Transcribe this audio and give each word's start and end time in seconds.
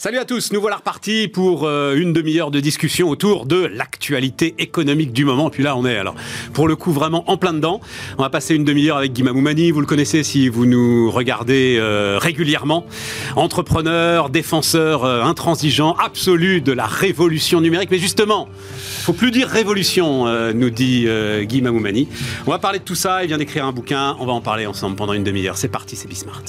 Salut 0.00 0.18
à 0.18 0.24
tous, 0.24 0.52
nous 0.52 0.60
voilà 0.60 0.76
repartis 0.76 1.26
pour 1.26 1.64
euh, 1.64 1.96
une 1.96 2.12
demi-heure 2.12 2.52
de 2.52 2.60
discussion 2.60 3.10
autour 3.10 3.46
de 3.46 3.64
l'actualité 3.66 4.54
économique 4.58 5.12
du 5.12 5.24
moment. 5.24 5.50
Puis 5.50 5.64
là, 5.64 5.76
on 5.76 5.84
est 5.84 5.96
alors 5.96 6.14
pour 6.52 6.68
le 6.68 6.76
coup 6.76 6.92
vraiment 6.92 7.28
en 7.28 7.36
plein 7.36 7.52
dedans. 7.52 7.80
On 8.16 8.22
va 8.22 8.30
passer 8.30 8.54
une 8.54 8.64
demi-heure 8.64 8.96
avec 8.96 9.12
Guy 9.12 9.24
Mamoumani, 9.24 9.72
vous 9.72 9.80
le 9.80 9.86
connaissez 9.86 10.22
si 10.22 10.48
vous 10.48 10.66
nous 10.66 11.10
regardez 11.10 11.78
euh, 11.80 12.16
régulièrement. 12.16 12.86
Entrepreneur, 13.34 14.30
défenseur 14.30 15.04
euh, 15.04 15.24
intransigeant, 15.24 15.94
absolu 15.94 16.60
de 16.60 16.70
la 16.70 16.86
révolution 16.86 17.60
numérique. 17.60 17.90
Mais 17.90 17.98
justement, 17.98 18.48
faut 19.02 19.14
plus 19.14 19.32
dire 19.32 19.48
révolution, 19.48 20.26
nous 20.54 20.70
dit 20.70 21.08
Guy 21.42 21.60
Mamoumani. 21.60 22.06
On 22.46 22.52
va 22.52 22.60
parler 22.60 22.78
de 22.78 22.84
tout 22.84 22.94
ça, 22.94 23.24
il 23.24 23.26
vient 23.26 23.38
d'écrire 23.38 23.64
un 23.64 23.72
bouquin, 23.72 24.16
on 24.20 24.26
va 24.26 24.32
en 24.32 24.40
parler 24.40 24.64
ensemble 24.66 24.94
pendant 24.94 25.14
une 25.14 25.24
demi-heure. 25.24 25.56
C'est 25.56 25.66
parti, 25.66 25.96
c'est 25.96 26.06
Bismart. 26.06 26.44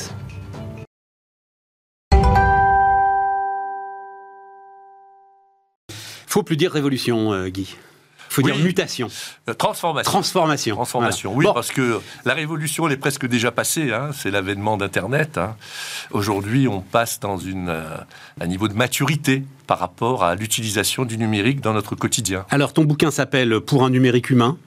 Faut 6.30 6.44
plus 6.44 6.58
dire 6.58 6.72
révolution, 6.72 7.34
euh, 7.34 7.50
Guy. 7.50 7.76
Il 8.30 8.34
faut 8.34 8.42
dire 8.44 8.58
mutation. 8.58 9.08
Euh, 9.50 9.56
transformation. 9.56 10.12
Transformation. 10.12 10.76
Transformation, 10.76 11.34
oui, 11.36 11.48
parce 11.52 11.72
que 11.72 12.00
la 12.26 12.36
révolution, 12.36 12.86
elle 12.86 12.94
est 12.94 12.98
presque 12.98 13.26
déjà 13.26 13.52
passée. 13.52 13.92
Hein. 13.92 14.12
c'est 14.14 14.30
l'avènement 14.30 14.78
d'Internet. 14.78 15.40
Hein. 15.40 15.56
Aujourd'hui, 16.12 16.68
on 16.68 16.82
passe 16.82 17.20
dans 17.20 17.38
une, 17.38 17.70
euh, 17.70 17.98
un 18.40 18.46
niveau 18.46 18.68
de 18.68 18.76
maturité 18.76 19.44
par 19.66 19.80
rapport 19.80 20.24
à 20.24 20.36
l'utilisation 20.36 21.06
du 21.06 21.18
numérique 21.18 21.62
dans 21.62 21.74
notre 21.74 21.96
quotidien. 21.96 22.46
Alors, 22.52 22.74
ton 22.74 22.84
bouquin 22.86 23.10
s'appelle 23.10 23.60
Pour 23.62 23.84
un 23.84 23.90
numérique 23.90 24.30
humain. 24.30 24.58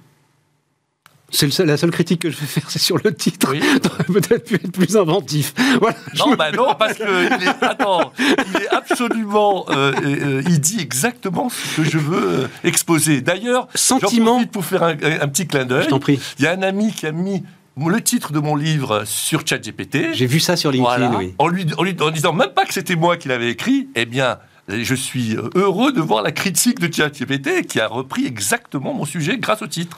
C'est 1.32 1.64
la 1.64 1.76
seule 1.78 1.90
critique 1.90 2.20
que 2.20 2.30
je 2.30 2.36
vais 2.36 2.46
faire, 2.46 2.70
c'est 2.70 2.78
sur 2.78 2.98
le 3.02 3.14
titre. 3.14 3.48
Oui. 3.50 3.60
peut-être 4.12 4.44
pu 4.44 4.54
être 4.56 4.70
plus 4.70 4.96
inventif. 4.96 5.54
non, 6.18 6.34
bah 6.36 6.52
non, 6.52 6.74
parce 6.78 6.94
que 6.94 7.26
il 7.26 7.42
est, 7.42 7.64
attends, 7.64 8.12
il 8.18 8.62
est 8.62 8.68
absolument, 8.68 9.64
euh, 9.70 9.92
euh, 10.04 10.42
il 10.46 10.60
dit 10.60 10.78
exactement 10.80 11.48
ce 11.48 11.80
que 11.80 11.84
je 11.88 11.98
veux 11.98 12.42
euh, 12.42 12.48
exposer. 12.64 13.22
D'ailleurs, 13.22 13.66
sentiment 13.74 14.44
pour 14.44 14.64
faire 14.64 14.82
un, 14.82 14.94
petit 14.94 15.46
clin 15.46 15.64
d'œil. 15.64 15.84
Je 15.84 15.88
t'en 15.88 15.98
prie. 15.98 16.20
Il 16.38 16.44
y 16.44 16.46
a 16.46 16.52
un 16.52 16.62
ami 16.62 16.92
qui 16.92 17.06
a 17.06 17.12
mis 17.12 17.42
le 17.78 18.00
titre 18.02 18.32
de 18.32 18.38
mon 18.38 18.54
livre 18.54 19.04
sur 19.06 19.46
ChatGPT. 19.46 20.12
J'ai 20.12 20.26
vu 20.26 20.38
ça 20.38 20.56
sur 20.56 20.70
LinkedIn, 20.70 21.14
oui. 21.16 21.34
En 21.38 21.48
lui, 21.48 21.66
en 21.78 21.82
lui 21.82 21.96
en 22.00 22.10
disant 22.10 22.34
même 22.34 22.50
pas 22.50 22.66
que 22.66 22.74
c'était 22.74 22.96
moi 22.96 23.16
qui 23.16 23.28
l'avais 23.28 23.50
écrit, 23.50 23.88
eh 23.94 24.04
bien, 24.04 24.38
je 24.68 24.94
suis 24.94 25.36
heureux 25.54 25.92
de 25.92 26.00
voir 26.02 26.22
la 26.22 26.32
critique 26.32 26.78
de 26.78 26.92
ChatGPT 26.92 27.66
qui 27.66 27.80
a 27.80 27.88
repris 27.88 28.26
exactement 28.26 28.92
mon 28.92 29.06
sujet 29.06 29.38
grâce 29.38 29.62
au 29.62 29.66
titre. 29.66 29.96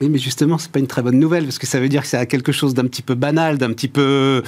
Oui, 0.00 0.08
mais 0.08 0.18
justement, 0.18 0.58
c'est 0.58 0.72
pas 0.72 0.80
une 0.80 0.88
très 0.88 1.02
bonne 1.02 1.20
nouvelle 1.20 1.44
parce 1.44 1.60
que 1.60 1.68
ça 1.68 1.78
veut 1.78 1.88
dire 1.88 2.02
que 2.02 2.08
c'est 2.08 2.26
quelque 2.26 2.50
chose 2.50 2.74
d'un 2.74 2.84
petit 2.86 3.00
peu 3.00 3.14
banal, 3.14 3.58
d'un 3.58 3.72
petit 3.72 3.86
peu, 3.86 4.42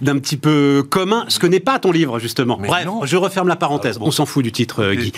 d'un 0.00 0.16
petit 0.20 0.36
peu 0.36 0.86
commun, 0.88 1.24
ce 1.26 1.40
que 1.40 1.48
n'est 1.48 1.58
pas 1.58 1.80
ton 1.80 1.90
livre 1.90 2.20
justement. 2.20 2.56
Bref, 2.56 2.86
je 3.02 3.16
referme 3.16 3.48
la 3.48 3.56
parenthèse. 3.56 3.96
Ah, 3.98 4.04
On 4.04 4.12
s'en 4.12 4.26
fout 4.26 4.44
du 4.44 4.52
titre, 4.52 4.80
euh, 4.80 4.94
Guy. 4.94 5.12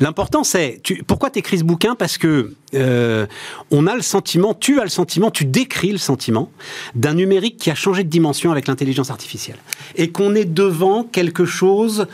L'important, 0.00 0.42
c'est 0.42 0.80
tu, 0.82 1.04
pourquoi 1.06 1.30
t'écris 1.30 1.58
ce 1.58 1.62
bouquin? 1.62 1.94
Parce 1.94 2.18
que 2.18 2.52
euh, 2.74 3.26
on 3.70 3.86
a 3.86 3.94
le 3.94 4.02
sentiment, 4.02 4.54
tu 4.54 4.80
as 4.80 4.82
le 4.82 4.90
sentiment, 4.90 5.30
tu 5.30 5.44
décris 5.44 5.92
le 5.92 5.98
sentiment 5.98 6.50
d'un 6.96 7.14
numérique 7.14 7.58
qui 7.58 7.70
a 7.70 7.76
changé 7.76 8.02
de 8.02 8.10
dimension 8.10 8.50
avec 8.50 8.66
l'intelligence 8.66 9.10
artificielle 9.10 9.58
et 9.94 10.10
qu'on 10.10 10.34
est 10.34 10.52
devant 10.52 11.04
quelque 11.04 11.44
chose. 11.44 12.08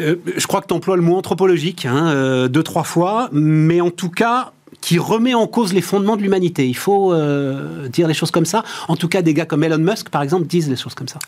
Euh, 0.00 0.16
je 0.36 0.46
crois 0.48 0.60
que 0.60 0.66
tu 0.66 0.74
emploies 0.74 0.96
le 0.96 1.02
mot 1.02 1.14
anthropologique 1.14 1.86
hein, 1.86 2.48
deux 2.48 2.64
trois 2.64 2.82
fois, 2.82 3.28
mais 3.30 3.80
en 3.80 3.90
tout 3.90 4.10
cas 4.10 4.52
qui 4.82 4.98
remet 4.98 5.32
en 5.32 5.46
cause 5.46 5.72
les 5.72 5.80
fondements 5.80 6.16
de 6.16 6.22
l'humanité. 6.22 6.68
Il 6.68 6.76
faut 6.76 7.14
euh, 7.14 7.88
dire 7.88 8.06
les 8.08 8.14
choses 8.14 8.30
comme 8.30 8.44
ça. 8.44 8.64
En 8.88 8.96
tout 8.96 9.08
cas, 9.08 9.22
des 9.22 9.32
gars 9.32 9.46
comme 9.46 9.64
Elon 9.64 9.78
Musk, 9.78 10.10
par 10.10 10.22
exemple, 10.22 10.46
disent 10.46 10.68
les 10.68 10.76
choses 10.76 10.94
comme 10.94 11.08
ça. 11.08 11.18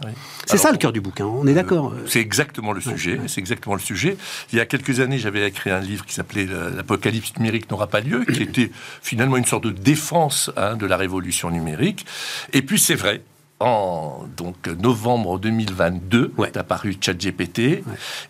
C'est 0.44 0.58
ça 0.58 0.70
le 0.72 0.76
cœur 0.76 0.92
du 0.92 1.00
bouquin. 1.00 1.24
On 1.24 1.46
est 1.46 1.52
euh, 1.52 1.54
d'accord. 1.54 1.94
c'est 2.06 2.20
exactement 2.20 2.72
le 2.72 2.82
sujet. 2.82 3.20
C'est 3.28 3.40
exactement 3.40 3.76
le 3.76 3.80
sujet. 3.80 4.18
Il 4.52 4.58
y 4.58 4.60
a 4.60 4.66
quelques 4.66 5.00
années, 5.00 5.18
j'avais 5.18 5.46
écrit 5.48 5.70
un 5.70 5.80
livre 5.80 6.04
qui 6.04 6.12
s'appelait 6.12 6.46
L'apocalypse 6.76 7.32
numérique 7.38 7.70
n'aura 7.70 7.86
pas 7.86 8.00
lieu, 8.00 8.24
qui 8.24 8.42
était 8.42 8.70
finalement 9.00 9.36
une 9.36 9.44
sorte 9.44 9.64
de 9.64 9.70
défense 9.70 10.50
hein, 10.56 10.76
de 10.76 10.86
la 10.86 10.96
révolution 10.96 11.50
numérique. 11.50 12.04
Et 12.52 12.62
puis 12.62 12.78
c'est 12.78 12.96
vrai, 12.96 13.22
en 13.60 14.26
donc, 14.36 14.66
novembre 14.66 15.38
2022 15.38 16.32
est 16.46 16.56
apparu 16.56 16.96
ChatGPT 17.00 17.84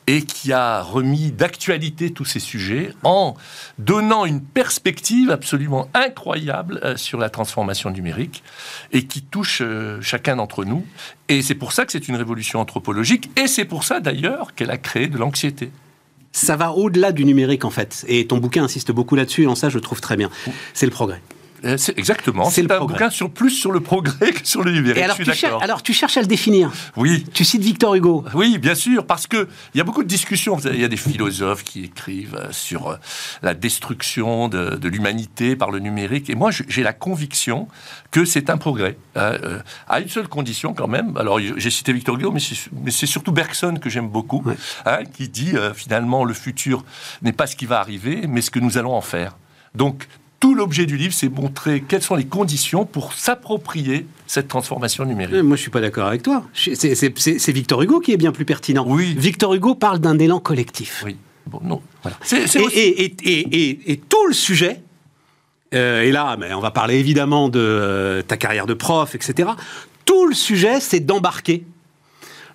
et 0.06 0.22
qui 0.22 0.52
a 0.52 0.82
remis 0.82 1.32
d'actualité 1.32 2.12
tous 2.12 2.24
ces 2.24 2.40
sujets 2.40 2.92
en 3.04 3.34
donnant 3.78 4.26
une 4.26 4.42
perspective 4.42 5.30
absolument 5.30 5.88
incroyable 5.94 6.80
euh, 6.84 6.96
sur 6.96 7.18
la 7.18 7.30
transformation 7.30 7.90
numérique 7.90 8.42
et 8.92 9.04
qui 9.04 9.22
touche 9.22 9.60
euh, 9.62 9.98
chacun 10.00 10.36
d'entre 10.36 10.64
nous. 10.64 10.84
Et 11.28 11.42
c'est 11.42 11.54
pour 11.54 11.72
ça 11.72 11.86
que 11.86 11.92
c'est 11.92 12.08
une 12.08 12.16
révolution 12.16 12.60
anthropologique 12.60 13.30
et 13.38 13.46
c'est 13.46 13.64
pour 13.64 13.84
ça 13.84 14.00
d'ailleurs 14.00 14.54
qu'elle 14.54 14.70
a 14.70 14.78
créé 14.78 15.08
de 15.08 15.18
l'anxiété 15.18 15.70
ça 16.32 16.56
va 16.56 16.72
au-delà 16.72 17.12
du 17.12 17.24
numérique 17.24 17.64
en 17.64 17.70
fait. 17.70 18.04
Et 18.08 18.26
ton 18.26 18.38
bouquin 18.38 18.64
insiste 18.64 18.90
beaucoup 18.90 19.14
là-dessus, 19.14 19.44
et 19.44 19.46
en 19.46 19.54
ça 19.54 19.68
je 19.68 19.78
trouve 19.78 20.00
très 20.00 20.16
bien. 20.16 20.30
C'est 20.74 20.84
le 20.84 20.90
progrès. 20.90 21.22
Euh, 21.64 21.76
exactement. 21.96 22.50
C'est 22.50 22.70
un 22.70 22.80
bouquin 22.80 23.10
sur, 23.10 23.30
plus 23.30 23.50
sur 23.50 23.72
le 23.72 23.80
progrès 23.80 24.32
que 24.32 24.46
sur 24.46 24.62
le 24.62 24.72
numérique. 24.72 25.02
alors, 25.02 25.16
tu 25.16 25.46
alors, 25.60 25.82
tu 25.82 25.92
cherches 25.92 26.16
à 26.16 26.20
le 26.20 26.26
définir. 26.26 26.72
Oui. 26.96 27.24
Tu 27.32 27.44
cites 27.44 27.62
Victor 27.62 27.94
Hugo. 27.94 28.24
Oui, 28.34 28.58
bien 28.58 28.74
sûr, 28.74 29.06
parce 29.06 29.26
qu'il 29.26 29.46
y 29.74 29.80
a 29.80 29.84
beaucoup 29.84 30.02
de 30.02 30.08
discussions. 30.08 30.58
Il 30.58 30.80
y 30.80 30.84
a 30.84 30.88
des 30.88 30.96
philosophes 30.96 31.64
qui 31.64 31.84
écrivent 31.84 32.36
euh, 32.36 32.52
sur 32.52 32.88
euh, 32.88 32.96
la 33.42 33.54
destruction 33.54 34.48
de, 34.48 34.88
l'humanité 34.88 35.56
par 35.56 35.70
le 35.70 35.78
numérique. 35.78 36.28
Et 36.30 36.34
moi, 36.34 36.50
j'ai 36.50 36.82
la 36.82 36.92
conviction 36.92 37.68
que 38.10 38.24
c'est 38.24 38.50
un 38.50 38.58
progrès. 38.58 38.96
à 39.14 40.00
une 40.00 40.08
seule 40.08 40.28
condition, 40.28 40.74
quand 40.74 40.88
même. 40.88 41.16
Alors, 41.16 41.40
j'ai 41.40 41.70
cité 41.70 41.92
Victor 41.92 42.16
Hugo, 42.16 42.32
mais 42.32 42.40
c'est 42.90 43.06
surtout 43.06 43.32
Bergson 43.32 43.78
que 43.80 43.88
j'aime 43.88 44.08
beaucoup, 44.08 44.44
hein, 44.84 44.98
qui 45.04 45.28
dit 45.28 45.54
finalement 45.74 46.24
le 46.24 46.34
futur 46.34 46.84
n'est 47.22 47.32
pas 47.32 47.46
ce 47.46 47.56
qui 47.56 47.66
va 47.66 47.80
arriver, 47.80 48.26
mais 48.28 48.42
ce 48.42 48.50
que 48.50 48.58
nous 48.58 48.78
allons 48.78 48.94
en 48.94 49.00
faire. 49.00 49.36
Donc, 49.74 50.06
tout 50.44 50.54
l'objet 50.54 50.84
du 50.84 50.98
livre, 50.98 51.14
c'est 51.14 51.30
montrer 51.30 51.80
quelles 51.80 52.02
sont 52.02 52.16
les 52.16 52.26
conditions 52.26 52.84
pour 52.84 53.14
s'approprier 53.14 54.06
cette 54.26 54.46
transformation 54.46 55.06
numérique. 55.06 55.42
Moi, 55.42 55.56
je 55.56 55.62
suis 55.62 55.70
pas 55.70 55.80
d'accord 55.80 56.06
avec 56.06 56.22
toi. 56.22 56.44
C'est 56.52 57.52
Victor 57.52 57.80
Hugo 57.80 57.98
qui 57.98 58.12
est 58.12 58.18
bien 58.18 58.30
plus 58.30 58.44
pertinent. 58.44 58.84
Oui. 58.86 59.14
Victor 59.16 59.54
Hugo 59.54 59.74
parle 59.74 60.00
d'un 60.00 60.18
élan 60.18 60.40
collectif. 60.40 61.02
Oui. 61.06 61.16
Bon, 61.46 61.60
non. 61.64 61.80
Voilà. 62.02 62.18
et, 62.74 64.00
tout 64.06 64.26
le 64.28 64.34
sujet, 64.34 64.82
euh, 65.72 66.02
et 66.02 66.12
là, 66.12 66.36
mais 66.38 66.52
on 66.52 66.60
va 66.60 66.70
parler 66.70 66.98
évidemment 66.98 67.48
de 67.48 67.58
euh, 67.58 68.20
ta 68.20 68.36
carrière 68.36 68.66
de 68.66 68.74
prof, 68.74 69.14
etc. 69.14 69.48
Tout 70.04 70.26
le 70.26 70.34
sujet, 70.34 70.78
c'est 70.78 71.00
d'embarquer 71.00 71.64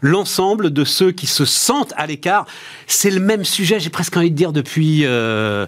l'ensemble 0.02 0.72
de 0.72 0.84
ceux 0.84 1.12
qui 1.12 1.28
se 1.28 1.46
sentent 1.46 1.94
à 1.98 2.08
l'écart. 2.08 2.46
C'est 2.88 3.12
le 3.12 3.20
même 3.20 3.44
sujet, 3.44 3.80
j'ai 3.80 3.90
presque 3.90 4.16
envie 4.18 4.32
de 4.32 4.36
dire, 4.36 4.52
depuis 4.52 5.06
euh, 5.06 5.66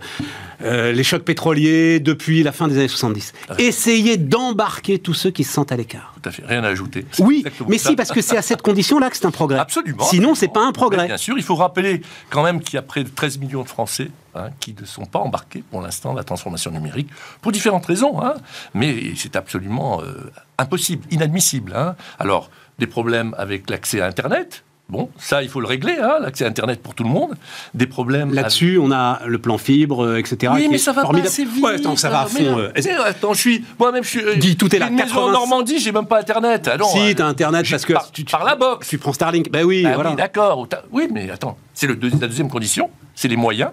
euh, 0.63 0.91
les 0.91 1.03
chocs 1.03 1.23
pétroliers, 1.23 1.99
depuis 1.99 2.43
la 2.43 2.51
fin 2.51 2.67
des 2.67 2.77
années 2.77 2.87
70. 2.87 3.33
Essayez 3.57 4.17
d'embarquer 4.17 4.99
tous 4.99 5.13
ceux 5.13 5.31
qui 5.31 5.43
se 5.43 5.53
sentent 5.53 5.71
à 5.71 5.75
l'écart. 5.75 6.13
Tout 6.21 6.29
à 6.29 6.31
fait, 6.31 6.43
rien 6.45 6.63
à 6.63 6.67
ajouter. 6.67 7.05
Oui, 7.19 7.43
mais 7.67 7.77
si, 7.77 7.95
parce 7.95 8.11
que 8.11 8.21
c'est 8.21 8.37
à 8.37 8.41
cette 8.41 8.61
condition-là 8.61 9.09
que 9.09 9.17
c'est 9.17 9.25
un 9.25 9.31
progrès. 9.31 9.59
Absolument. 9.59 10.03
Sinon, 10.03 10.35
c'est 10.35 10.47
pas 10.47 10.65
un 10.65 10.71
progrès. 10.71 11.07
bien 11.07 11.17
sûr, 11.17 11.37
il 11.37 11.43
faut 11.43 11.55
rappeler 11.55 12.01
quand 12.29 12.43
même 12.43 12.61
qu'il 12.61 12.75
y 12.75 12.77
a 12.77 12.83
près 12.83 13.03
de 13.03 13.09
13 13.09 13.39
millions 13.39 13.63
de 13.63 13.69
Français 13.69 14.09
hein, 14.35 14.49
qui 14.59 14.75
ne 14.79 14.85
sont 14.85 15.05
pas 15.05 15.19
embarqués 15.19 15.63
pour 15.71 15.81
l'instant 15.81 16.09
dans 16.09 16.17
la 16.17 16.23
transformation 16.23 16.71
numérique, 16.71 17.09
pour 17.41 17.51
différentes 17.51 17.85
raisons. 17.85 18.21
Hein. 18.21 18.35
mais 18.73 19.13
c'est 19.15 19.35
absolument 19.35 20.01
euh, 20.01 20.31
impossible, 20.57 21.05
inadmissible. 21.11 21.73
Hein. 21.75 21.95
Alors, 22.19 22.49
des 22.81 22.87
problèmes 22.87 23.35
avec 23.37 23.69
l'accès 23.69 24.01
à 24.01 24.07
Internet. 24.07 24.63
Bon, 24.89 25.09
ça, 25.17 25.41
il 25.41 25.47
faut 25.47 25.61
le 25.61 25.67
régler, 25.67 25.95
hein, 26.01 26.15
l'accès 26.19 26.43
à 26.43 26.47
Internet 26.47 26.81
pour 26.81 26.95
tout 26.95 27.03
le 27.03 27.09
monde. 27.09 27.35
Des 27.73 27.87
problèmes. 27.87 28.33
Là-dessus, 28.33 28.77
on 28.81 28.91
a 28.91 29.21
le 29.25 29.37
plan 29.37 29.57
fibre, 29.57 30.03
euh, 30.03 30.17
etc. 30.17 30.51
Oui, 30.53 30.67
mais 30.69 30.79
ça 30.79 30.91
va 30.91 31.03
pas 31.05 31.17
assez 31.19 31.45
vite. 31.45 31.63
Ouais, 31.63 31.75
attends, 31.75 31.95
ça 31.95 32.09
va 32.09 32.23
à 32.23 32.25
fond. 32.25 32.57
Euh, 32.59 32.71
attends, 33.05 33.33
je 33.33 33.39
suis. 33.39 33.63
Moi-même, 33.79 34.03
je 34.03 34.09
suis. 34.09 34.19
Euh, 34.19 34.35
Dis, 34.35 34.57
tout 34.57 34.75
est 34.75 34.79
là. 34.79 34.89
Une 34.89 34.95
maison 34.95 35.21
en 35.21 35.31
Normandie, 35.31 35.79
j'ai 35.79 35.93
même 35.93 36.07
pas 36.07 36.19
Internet. 36.19 36.67
Alors, 36.67 36.91
si, 36.91 37.15
t'as 37.15 37.27
Internet 37.27 37.65
parce 37.69 37.85
que. 37.85 37.93
Par, 37.93 38.11
tu, 38.11 38.25
par 38.25 38.43
la 38.43 38.55
box. 38.55 38.89
Tu 38.89 38.97
prends 38.97 39.13
Starlink. 39.13 39.49
Ben 39.49 39.63
oui, 39.63 39.83
voilà. 39.83 40.09
Oui, 40.09 40.15
d'accord. 40.17 40.67
Oui, 40.91 41.07
mais 41.13 41.29
attends, 41.29 41.57
c'est 41.73 41.87
la 41.87 41.95
deuxième 41.95 42.49
condition, 42.49 42.89
c'est 43.15 43.29
les 43.29 43.37
moyens. 43.37 43.69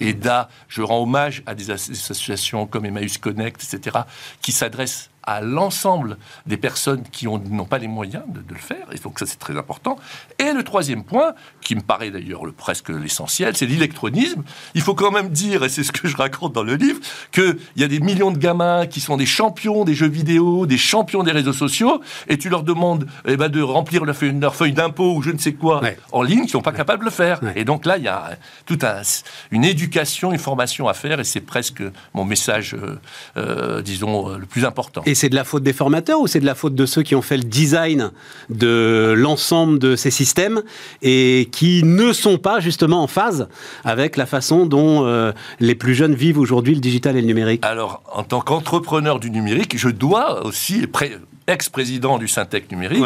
Et 0.00 0.12
là, 0.12 0.48
je 0.68 0.82
rends 0.82 1.02
hommage 1.02 1.42
à 1.46 1.54
des 1.54 1.70
associations 1.70 2.66
comme 2.66 2.84
Emmaüs 2.84 3.16
Connect, 3.16 3.62
etc., 3.62 4.00
qui 4.42 4.52
s'adressent 4.52 5.08
à 5.26 5.40
l'ensemble 5.40 6.16
des 6.46 6.56
personnes 6.56 7.02
qui 7.10 7.26
n'ont 7.26 7.64
pas 7.64 7.78
les 7.78 7.88
moyens 7.88 8.24
de, 8.28 8.42
le 8.48 8.60
faire. 8.60 8.86
Et 8.92 8.98
donc 8.98 9.18
ça, 9.18 9.26
c'est 9.26 9.38
très 9.38 9.56
important. 9.56 9.96
Et 10.38 10.52
le 10.52 10.62
troisième 10.62 11.04
point, 11.04 11.34
qui 11.60 11.74
me 11.74 11.80
paraît 11.80 12.10
d'ailleurs 12.10 12.44
le, 12.44 12.52
presque 12.52 12.90
l'essentiel, 12.90 13.56
c'est 13.56 13.66
l'électronisme. 13.66 14.42
Il 14.74 14.82
faut 14.82 14.94
quand 14.94 15.10
même 15.10 15.30
dire, 15.30 15.64
et 15.64 15.68
c'est 15.68 15.82
ce 15.82 15.92
que 15.92 16.06
je 16.06 16.16
raconte 16.16 16.52
dans 16.52 16.62
le 16.62 16.74
livre, 16.74 17.00
qu'il 17.32 17.56
y 17.76 17.84
a 17.84 17.88
des 17.88 18.00
millions 18.00 18.30
de 18.30 18.38
gamins 18.38 18.86
qui 18.86 19.00
sont 19.00 19.16
des 19.16 19.26
champions 19.26 19.84
des 19.84 19.94
jeux 19.94 20.08
vidéo, 20.08 20.66
des 20.66 20.78
champions 20.78 21.22
des 21.22 21.32
réseaux 21.32 21.52
sociaux, 21.52 22.00
et 22.28 22.38
tu 22.38 22.48
leur 22.48 22.62
demandes 22.62 23.06
eh 23.26 23.36
ben, 23.36 23.48
de 23.48 23.62
remplir 23.62 24.04
leur 24.04 24.14
feuille, 24.14 24.38
feuille 24.52 24.72
d'impôt 24.72 25.14
ou 25.16 25.22
je 25.22 25.30
ne 25.30 25.38
sais 25.38 25.54
quoi 25.54 25.80
en 26.12 26.22
ligne, 26.22 26.44
ne 26.44 26.48
sont 26.48 26.62
pas 26.62 26.72
capables 26.72 27.00
de 27.00 27.06
le 27.06 27.10
faire. 27.10 27.40
Et 27.56 27.64
donc 27.64 27.86
là, 27.86 27.96
il 27.96 28.04
y 28.04 28.08
a 28.08 28.36
toute 28.66 28.84
un, 28.84 29.02
une 29.50 29.64
éducation, 29.64 30.32
une 30.32 30.38
formation 30.38 30.88
à 30.88 30.94
faire, 30.94 31.20
et 31.20 31.24
c'est 31.24 31.40
presque 31.40 31.82
mon 32.12 32.24
message, 32.24 32.74
euh, 32.74 33.00
euh, 33.36 33.82
disons, 33.82 34.28
le 34.36 34.46
plus 34.46 34.64
important 34.64 35.02
Et 35.06 35.13
c'est 35.14 35.28
de 35.28 35.34
la 35.34 35.44
faute 35.44 35.62
des 35.62 35.72
formateurs 35.72 36.20
ou 36.20 36.26
c'est 36.26 36.40
de 36.40 36.46
la 36.46 36.54
faute 36.54 36.74
de 36.74 36.86
ceux 36.86 37.02
qui 37.02 37.14
ont 37.14 37.22
fait 37.22 37.36
le 37.36 37.44
design 37.44 38.10
de 38.50 39.14
l'ensemble 39.16 39.78
de 39.78 39.96
ces 39.96 40.10
systèmes 40.10 40.62
et 41.02 41.48
qui 41.52 41.82
ne 41.84 42.12
sont 42.12 42.38
pas 42.38 42.60
justement 42.60 43.02
en 43.02 43.06
phase 43.06 43.48
avec 43.84 44.16
la 44.16 44.26
façon 44.26 44.66
dont 44.66 45.06
euh, 45.06 45.32
les 45.60 45.74
plus 45.74 45.94
jeunes 45.94 46.14
vivent 46.14 46.38
aujourd'hui 46.38 46.74
le 46.74 46.80
digital 46.80 47.16
et 47.16 47.20
le 47.20 47.26
numérique? 47.26 47.64
Alors, 47.64 48.02
en 48.12 48.22
tant 48.24 48.40
qu'entrepreneur 48.40 49.20
du 49.20 49.30
numérique, 49.30 49.76
je 49.76 49.88
dois 49.88 50.44
aussi 50.44 50.86
ex-président 51.46 52.18
du 52.18 52.28
Syntec 52.28 52.70
numérique, 52.70 53.04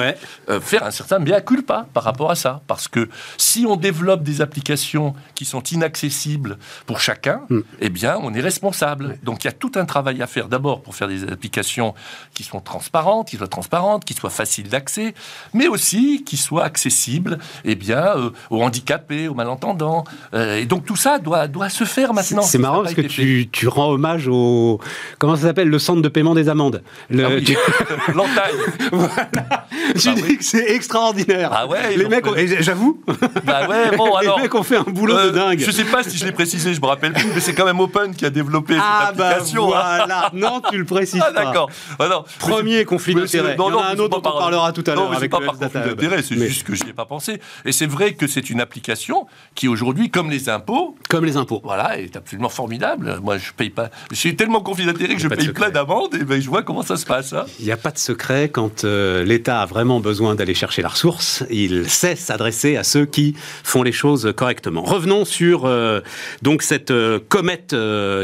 euh, 0.49 0.61
faire 0.61 0.85
un 0.85 0.91
certain 0.91 1.19
mea 1.19 1.41
culpa 1.41 1.87
par 1.93 2.05
rapport 2.05 2.31
à 2.31 2.35
ça. 2.35 2.63
Parce 2.67 2.89
que 2.89 3.09
si 3.37 3.67
on 3.67 3.77
développe 3.77 4.23
des 4.23 4.41
applications 4.41 5.15
qui 5.35 5.45
sont 5.45 5.63
inaccessibles 5.63 6.59
pour 6.87 7.01
chacun, 7.01 7.43
hmm. 7.51 7.61
eh 7.81 7.89
bien, 7.89 8.19
on 8.23 8.33
est 8.35 8.41
responsable. 8.41 9.19
Donc, 9.23 9.45
il 9.45 9.47
y 9.47 9.51
a 9.51 9.53
tout 9.53 9.73
un 9.75 9.85
travail 9.85 10.23
à 10.23 10.27
faire 10.27 10.49
d'abord 10.49 10.83
pour 10.83 10.95
faire 10.95 11.09
des 11.09 11.25
applications 11.25 11.95
qui 12.35 12.45
sont 12.45 12.61
transparentes, 12.61 13.29
qui 13.29 13.37
soient 13.37 13.49
transparentes, 13.49 14.05
qui 14.05 14.15
soient 14.15 14.31
faciles 14.31 14.69
d'accès, 14.69 15.15
mais 15.53 15.67
aussi 15.67 16.23
qui 16.25 16.37
soient 16.37 16.65
accessibles, 16.65 17.39
eh 17.65 17.75
bien, 17.75 18.17
euh, 18.17 18.31
aux 18.51 18.63
handicapés, 18.63 19.29
aux 19.29 19.35
malentendants. 19.35 20.05
Euh, 20.35 20.59
et 20.59 20.67
donc, 20.67 20.85
tout 20.85 20.97
ça 20.97 21.19
doit, 21.19 21.49
doit 21.49 21.69
se 21.69 21.85
faire 21.85 22.15
maintenant. 22.15 22.43
C'est 22.43 22.59
marrant 22.59 22.83
parce 22.83 22.95
que 22.95 23.01
tu, 23.01 23.49
tu, 23.51 23.67
rends 23.69 23.91
hommage 23.91 24.29
au... 24.29 24.81
Comment 25.19 25.37
ça 25.37 25.43
s'appelle 25.43 25.69
Le 25.69 25.79
centre 25.79 26.03
de 26.03 26.09
paiement 26.09 26.35
des 26.35 26.49
amendes. 26.49 26.83
Le... 27.11 27.25
Ah 27.25 27.39
voilà. 28.93 29.67
Je 29.95 30.11
dis 30.11 30.39
que 30.39 30.45
c'est 30.45 30.71
extraordinaire. 30.71 31.51
Ah 31.53 31.67
ouais, 31.67 31.97
les 31.97 32.09
mecs, 32.09 32.25
j'avoue. 32.61 33.03
Bah 33.45 33.69
ouais, 33.69 33.97
bon, 33.97 34.15
alors, 34.15 34.37
les 34.37 34.43
mecs 34.45 34.55
ont 34.55 34.63
fait 34.63 34.77
un 34.77 34.83
boulot 34.83 35.15
de 35.15 35.19
euh, 35.19 35.33
dingue. 35.33 35.61
Je 35.61 35.71
sais 35.71 35.85
pas 35.85 36.03
si 36.03 36.17
je 36.17 36.25
l'ai 36.25 36.33
précisé, 36.33 36.75
je 36.75 36.81
me 36.81 36.87
rappelle 36.87 37.13
plus, 37.13 37.29
mais 37.35 37.41
c'est 37.41 37.55
quand 37.55 37.65
même 37.65 37.81
Open 37.81 38.15
qui 38.15 38.27
a 38.27 38.31
développé 38.31 38.77
ah 38.81 39.07
cette 39.09 39.17
bah 39.17 39.29
application. 39.29 39.71
Bah 39.71 39.97
voilà. 39.99 40.31
non, 40.33 40.61
tu 40.71 40.79
le 40.79 40.85
précises 40.85 41.23
ah, 41.25 41.33
d'accord. 41.33 41.71
Ah, 41.99 42.25
Premier 42.39 42.85
conflit 42.85 43.15
d'intérêt. 43.15 43.57
Il 43.59 43.61
y 43.61 43.63
en 43.63 43.79
a 43.79 43.87
un 43.87 43.99
autre 43.99 44.21
dont 44.21 44.29
on 44.29 44.39
parlera 44.39 44.73
tout 44.73 44.85
à 44.87 44.95
l'heure 44.95 45.13
avec 45.13 45.31
pas 45.31 45.39
par 45.41 45.59
conflit 45.59 45.81
d'intérêt, 45.81 46.23
c'est 46.23 46.37
juste 46.37 46.65
que 46.65 46.75
je 46.75 46.85
n'y 46.85 46.91
ai 46.91 46.95
pas 46.95 47.07
pensé. 47.07 47.41
Et 47.65 47.73
c'est 47.73 47.87
vrai 47.87 48.15
que 48.15 48.27
c'est 48.27 48.51
une 48.51 48.61
application 48.61 49.27
qui 49.55 49.69
aujourd'hui, 49.69 50.11
comme 50.11 50.31
les 50.31 50.49
impôts, 50.49 50.97
comme 51.09 51.25
les 51.25 51.37
impôts, 51.37 51.61
voilà, 51.65 51.99
est 51.99 52.17
absolument 52.17 52.49
formidable. 52.49 53.19
Moi, 53.23 53.39
je 53.39 53.53
paye 53.53 53.71
pas. 53.71 53.91
Je 54.11 54.17
suis 54.17 54.37
tellement 54.37 54.61
conflit 54.61 54.87
d'intérêt 54.87 55.15
que 55.15 55.21
je 55.21 55.29
paye 55.29 55.49
plein 55.49 55.71
d'amendes 55.71 56.15
et 56.15 56.25
ben, 56.25 56.41
je 56.41 56.49
vois 56.49 56.63
comment 56.63 56.83
ça 56.83 56.97
se 56.97 57.07
passe. 57.07 57.33
Hein. 57.33 57.45
Il 57.59 57.67
n'y 57.67 57.73
a 57.73 57.77
pas 57.77 57.91
de 57.91 57.99
secret 57.99 58.18
quand 58.53 58.85
euh, 58.85 59.25
l'État 59.25 59.63
a 59.63 59.67
vraiment 59.67 60.01
besoin 60.01 60.35
d'aller 60.35 60.55
chercher 60.55 60.83
la 60.83 60.89
ressource, 60.89 61.45
il 61.51 61.89
sait 61.89 62.17
s'adresser 62.17 62.77
à 62.77 62.85
ceux 62.85 63.07
qui 63.07 63.35
font 63.63 63.83
les 63.83 63.93
choses 63.93 64.33
correctement. 64.37 64.83
Revenons 64.83 65.25
sur 65.25 65.65
euh, 65.65 66.01
donc 66.43 66.63
cette 66.63 66.91
euh, 66.91 67.21
comète 67.29 67.75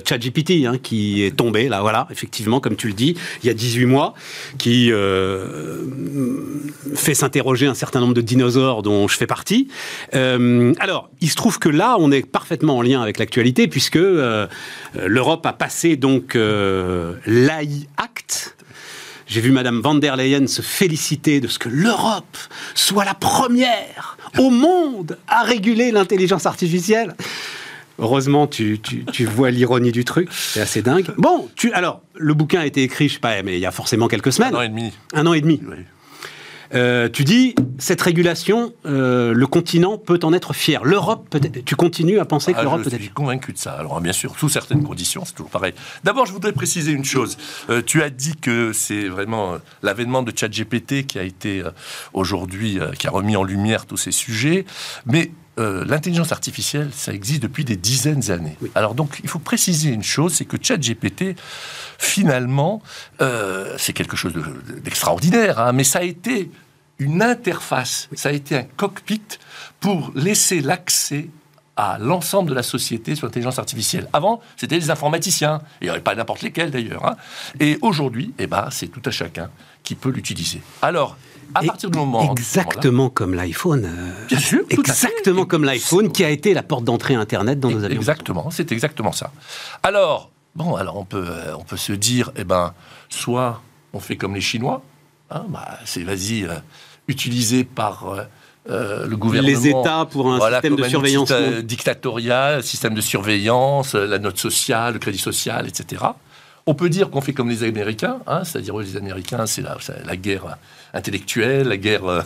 ChatGPT 0.05 0.67
hein, 0.67 0.79
qui 0.82 1.23
est 1.23 1.37
tombée 1.37 1.69
là, 1.69 1.81
voilà, 1.81 2.06
effectivement, 2.11 2.61
comme 2.61 2.76
tu 2.76 2.88
le 2.88 2.93
dis, 2.93 3.17
il 3.43 3.46
y 3.46 3.50
a 3.50 3.55
18 3.55 3.87
mois, 3.87 4.14
qui 4.58 4.91
fait 6.94 7.14
s'interroger 7.14 7.67
un 7.67 7.75
certain 7.75 8.00
nombre 8.00 8.14
de 8.14 8.20
dinosaures 8.20 8.82
dont 8.82 9.08
je 9.08 9.17
fais 9.17 9.26
partie. 9.26 9.69
alors, 10.12 11.11
il 11.20 11.31
se 11.31 11.37
trouve 11.37 11.58
que 11.58 11.69
là, 11.69 11.97
on 11.99 12.11
est 12.11 12.26
parfaitement 12.26 12.79
en 12.79 12.82
lien 12.82 13.00
avec 13.00 13.19
l'actualité 13.19 13.69
puisque 13.69 13.99
l'Europe 14.94 15.47
a 15.47 15.52
passé 15.52 15.97
donc 15.97 16.35
l'AI 16.35 17.87
Act 17.97 18.53
j'ai 19.26 19.41
vu 19.41 19.50
Madame 19.53 19.81
van 19.81 19.94
der 19.94 20.17
Leyen 20.17 20.47
se 20.47 20.62
féliciter 20.62 21.41
de 21.41 21.49
ce 21.49 21.59
que 21.59 21.69
l'Europe 21.69 22.37
soit 22.75 23.05
la 23.05 23.15
première 23.15 24.17
au 24.38 24.50
monde 24.50 25.19
à 25.29 25.43
réguler 25.43 25.93
l'intelligence 25.93 26.47
artificielle. 26.47 27.15
Heureusement, 27.99 28.47
tu, 28.47 28.81
vois 29.21 29.50
l'ironie 29.50 29.93
du 29.93 30.05
truc. 30.05 30.29
C'est 30.32 30.61
assez 30.61 30.82
dingue. 30.82 31.06
Bon, 31.17 31.49
tu, 31.55 31.73
alors, 31.73 32.03
le 32.15 32.35
bouquin 32.35 32.61
a 32.61 32.67
été 32.67 32.82
écrit, 32.82 33.09
je 33.09 33.15
sais 33.15 33.21
pas, 33.21 33.41
mais 33.43 33.55
il 33.56 33.61
y 33.61 33.67
a 33.67 33.71
forcément 33.71 34.09
quelques 34.09 34.32
semaines. 34.32 34.55
Un 34.55 34.59
an 34.59 34.62
et 34.62 34.69
demi. 34.69 34.93
Un 35.12 35.26
an 35.26 35.32
et 35.32 35.41
demi. 35.41 35.61
Oui. 35.65 35.76
Euh, 36.75 37.09
tu 37.09 37.25
dis, 37.25 37.55
cette 37.79 38.00
régulation, 38.00 38.73
euh, 38.85 39.32
le 39.32 39.47
continent 39.47 39.97
peut 39.97 40.19
en 40.23 40.32
être 40.32 40.53
fier. 40.53 40.85
L'Europe, 40.85 41.29
peut-être. 41.31 41.65
Tu 41.65 41.76
continues 41.76 42.19
à 42.19 42.25
penser 42.25 42.53
que 42.53 42.59
ah, 42.59 42.62
l'Europe 42.62 42.82
peut 42.82 42.88
être. 42.88 42.99
Je 42.99 43.05
suis 43.05 43.12
convaincu 43.12 43.53
de 43.53 43.59
ça. 43.59 43.73
Alors, 43.73 44.00
bien 44.00 44.12
sûr, 44.12 44.37
sous 44.38 44.49
certaines 44.49 44.82
conditions, 44.82 45.25
c'est 45.25 45.35
toujours 45.35 45.50
pareil. 45.50 45.75
D'abord, 46.03 46.26
je 46.26 46.32
voudrais 46.32 46.53
préciser 46.53 46.93
une 46.93 47.05
chose. 47.05 47.37
Euh, 47.71 47.82
tu 47.85 48.03
as 48.03 48.11
dit 48.11 48.35
que 48.37 48.73
c'est 48.73 49.09
vraiment 49.09 49.59
l'avènement 49.82 50.23
de 50.23 50.32
ChatGPT 50.37 51.06
qui 51.06 51.19
a 51.19 51.23
été 51.23 51.62
aujourd'hui, 52.12 52.79
qui 52.99 53.06
a 53.06 53.11
remis 53.11 53.37
en 53.37 53.44
lumière 53.44 53.87
tous 53.87 53.97
ces 53.97 54.12
sujets. 54.12 54.65
Mais 55.06 55.31
l'intelligence 55.56 56.32
artificielle, 56.32 56.91
ça 56.93 57.12
existe 57.12 57.43
depuis 57.43 57.65
des 57.65 57.76
dizaines 57.76 58.21
d'années. 58.21 58.56
Alors 58.75 58.94
donc, 58.94 59.21
il 59.23 59.29
faut 59.29 59.38
préciser 59.38 59.91
une 59.91 60.03
chose, 60.03 60.35
c'est 60.35 60.44
que 60.44 60.56
ChatGPT, 60.61 61.37
finalement, 61.99 62.82
c'est 63.76 63.93
quelque 63.93 64.17
chose 64.17 64.32
d'extraordinaire, 64.82 65.61
hein, 65.61 65.73
mais 65.73 65.85
ça 65.85 66.00
a 66.00 66.03
été 66.03 66.50
une 66.99 67.23
interface, 67.23 68.08
ça 68.14 68.29
a 68.29 68.32
été 68.32 68.56
un 68.56 68.62
cockpit 68.62 69.23
pour 69.81 70.12
laisser 70.14 70.61
l'accès 70.61 71.29
à 71.76 71.99
l'ensemble 71.99 72.50
de 72.50 72.55
la 72.55 72.62
société 72.62 73.17
sur 73.17 73.26
l'intelligence 73.26 73.58
artificielle. 73.58 74.08
Avant, 74.12 74.41
c'était 74.56 74.76
les 74.76 74.91
informaticiens, 74.91 75.61
il 75.81 75.85
n'y 75.85 75.91
avait 75.91 76.00
pas 76.00 76.14
n'importe 76.14 76.43
lesquels 76.43 76.70
d'ailleurs. 76.70 77.05
Hein. 77.05 77.17
Et 77.58 77.79
aujourd'hui, 77.82 78.32
eh 78.38 78.46
ben, 78.46 78.69
c'est 78.70 78.87
tout 78.87 79.02
à 79.05 79.11
chacun 79.11 79.50
qui 79.82 79.96
peut 79.96 80.11
l'utiliser. 80.11 80.62
Alors, 80.82 81.17
à 81.55 81.62
partir 81.62 81.91
du 81.91 81.99
moment... 81.99 82.31
Exactement 82.31 83.11
comme 83.11 83.35
l'iPhone. 83.35 83.85
Euh, 83.87 84.26
Bien 84.29 84.38
sûr. 84.38 84.61
Exactement 84.70 85.47
comme 85.47 85.64
l'iPhone 85.64 86.12
qui 86.12 86.25
a 86.25 86.31
été 86.31 86.55
la 86.55 86.62
porte 86.62 86.85
d'entrée 86.85 87.14
Internet 87.14 87.58
dans 87.58 87.70
nos 87.70 87.82
avions. 87.85 87.97
Exactement, 87.97 88.50
c'est 88.50 88.70
exactement 88.70 89.12
ça. 89.12 89.32
Alors, 89.82 90.31
bon, 90.55 90.76
alors 90.76 90.97
on 90.97 91.05
peut, 91.05 91.26
euh, 91.29 91.56
on 91.56 91.64
peut 91.64 91.76
se 91.76 91.93
dire, 91.93 92.31
eh 92.37 92.44
ben, 92.44 92.73
soit 93.08 93.62
on 93.93 94.00
fait 94.00 94.17
comme 94.17 94.35
les 94.35 94.40
Chinois, 94.40 94.82
hein, 95.31 95.44
bah, 95.49 95.79
c'est 95.85 96.03
vas-y... 96.03 96.44
Euh, 96.44 96.55
utilisé 97.09 97.65
par 97.65 98.09
euh, 98.09 98.23
euh, 98.71 99.06
le 99.06 99.17
gouvernement. 99.17 99.61
Les 99.61 99.69
États 99.69 100.06
pour 100.11 100.32
un 100.32 100.41
système 100.41 100.76
de 100.76 100.85
surveillance. 100.85 101.31
Un 101.31 101.61
dictatorial, 101.61 102.62
système 102.62 102.94
de 102.94 103.00
surveillance, 103.00 103.94
la 103.94 104.19
note 104.19 104.38
sociale, 104.38 104.94
le 104.94 104.99
crédit 104.99 105.19
social, 105.19 105.67
etc. 105.67 106.03
On 106.67 106.75
peut 106.75 106.88
dire 106.88 107.11
qu'on 107.11 107.21
fait 107.21 107.35
comme 107.35 107.50
les 107.50 107.62
Américains, 107.62 108.21
hein, 108.26 108.43
c'est-à-dire 108.44 108.79
les 108.79 108.97
Américains, 108.97 109.44
c'est 109.44 109.61
la, 109.61 109.76
la, 110.06 110.17
guerre 110.17 110.56
intellectuelle, 110.94 111.69
la 111.69 111.76
guerre, 111.76 112.25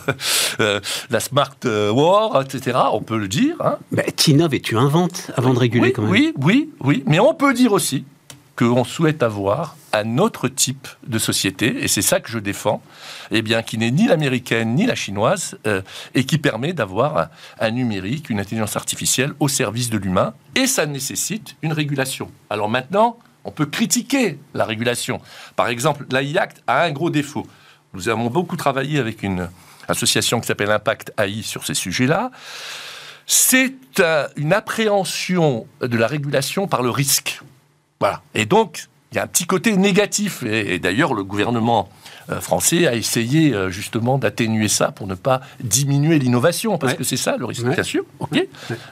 la 1.09 1.19
smart 1.19 1.57
war, 1.65 2.41
etc. 2.41 2.77
On 2.93 3.01
peut 3.01 3.17
le 3.17 3.27
dire. 3.27 3.55
Hein. 3.59 3.77
Bah, 3.91 4.03
tu 4.15 4.31
innoves 4.31 4.53
et 4.53 4.61
tu 4.61 4.77
inventes 4.77 5.29
avant 5.35 5.53
de 5.53 5.59
réguler 5.59 5.91
quand 5.91 6.03
même. 6.03 6.11
Oui, 6.11 6.33
oui, 6.37 6.69
oui. 6.79 7.03
Mais 7.05 7.19
on 7.19 7.33
peut 7.33 7.53
dire 7.53 7.73
aussi 7.73 8.05
qu'on 8.59 8.83
souhaite 8.83 9.23
avoir 9.23 9.77
un 9.93 10.17
autre 10.17 10.49
type 10.49 10.89
de 11.07 11.17
société, 11.17 11.81
et 11.81 11.87
c'est 11.87 12.01
ça 12.01 12.19
que 12.19 12.29
je 12.29 12.39
défends, 12.39 12.81
eh 13.31 13.41
bien, 13.41 13.63
qui 13.63 13.77
n'est 13.77 13.89
ni 13.89 14.05
l'américaine 14.05 14.75
ni 14.75 14.85
la 14.85 14.95
chinoise, 14.95 15.57
euh, 15.65 15.81
et 16.13 16.25
qui 16.25 16.37
permet 16.37 16.73
d'avoir 16.73 17.29
un, 17.57 17.71
numérique, 17.71 18.29
une 18.29 18.37
intelligence 18.37 18.75
artificielle 18.75 19.31
au 19.39 19.47
service 19.47 19.89
de 19.89 19.97
l'humain, 19.97 20.33
et 20.55 20.67
ça 20.67 20.85
nécessite 20.85 21.55
une 21.61 21.71
régulation. 21.71 22.29
Alors 22.49 22.67
maintenant, 22.67 23.17
on 23.45 23.51
peut 23.51 23.65
critiquer 23.65 24.37
la 24.53 24.65
régulation. 24.65 25.21
Par 25.55 25.69
exemple, 25.69 26.05
l'AI 26.11 26.37
Act 26.37 26.61
a 26.67 26.83
un 26.83 26.91
gros 26.91 27.09
défaut. 27.09 27.47
Nous 27.93 28.09
avons 28.09 28.27
beaucoup 28.29 28.57
travaillé 28.57 28.99
avec 28.99 29.23
une 29.23 29.47
association 29.87 30.41
qui 30.41 30.47
s'appelle 30.47 30.71
Impact 30.71 31.13
AI 31.17 31.43
sur 31.43 31.65
ces 31.65 31.75
sujets-là. 31.75 32.29
C'est 33.25 33.73
euh, 34.01 34.27
une 34.35 34.51
appréhension 34.51 35.65
de 35.79 35.97
la 35.97 36.07
régulation 36.07 36.67
par 36.67 36.81
le 36.81 36.89
risque. 36.89 37.39
Voilà. 37.99 38.21
Et 38.33 38.45
donc, 38.45 38.87
il 39.11 39.15
y 39.15 39.19
a 39.19 39.23
un 39.23 39.27
petit 39.27 39.45
côté 39.45 39.75
négatif. 39.75 40.43
Et, 40.43 40.79
d'ailleurs, 40.79 41.13
le 41.13 41.23
gouvernement 41.23 41.89
euh, 42.29 42.39
français 42.39 42.87
a 42.87 42.95
essayé 42.95 43.53
euh, 43.53 43.69
justement 43.69 44.17
d'atténuer 44.17 44.67
ça 44.67 44.91
pour 44.91 45.07
ne 45.07 45.15
pas 45.15 45.41
diminuer 45.61 46.19
l'innovation, 46.19 46.77
parce 46.77 46.93
que 46.93 47.03
c'est 47.03 47.17
ça 47.17 47.37
le 47.37 47.45
risque, 47.45 47.65
bien 47.65 47.83
sûr. 47.83 48.03
ok 48.19 48.47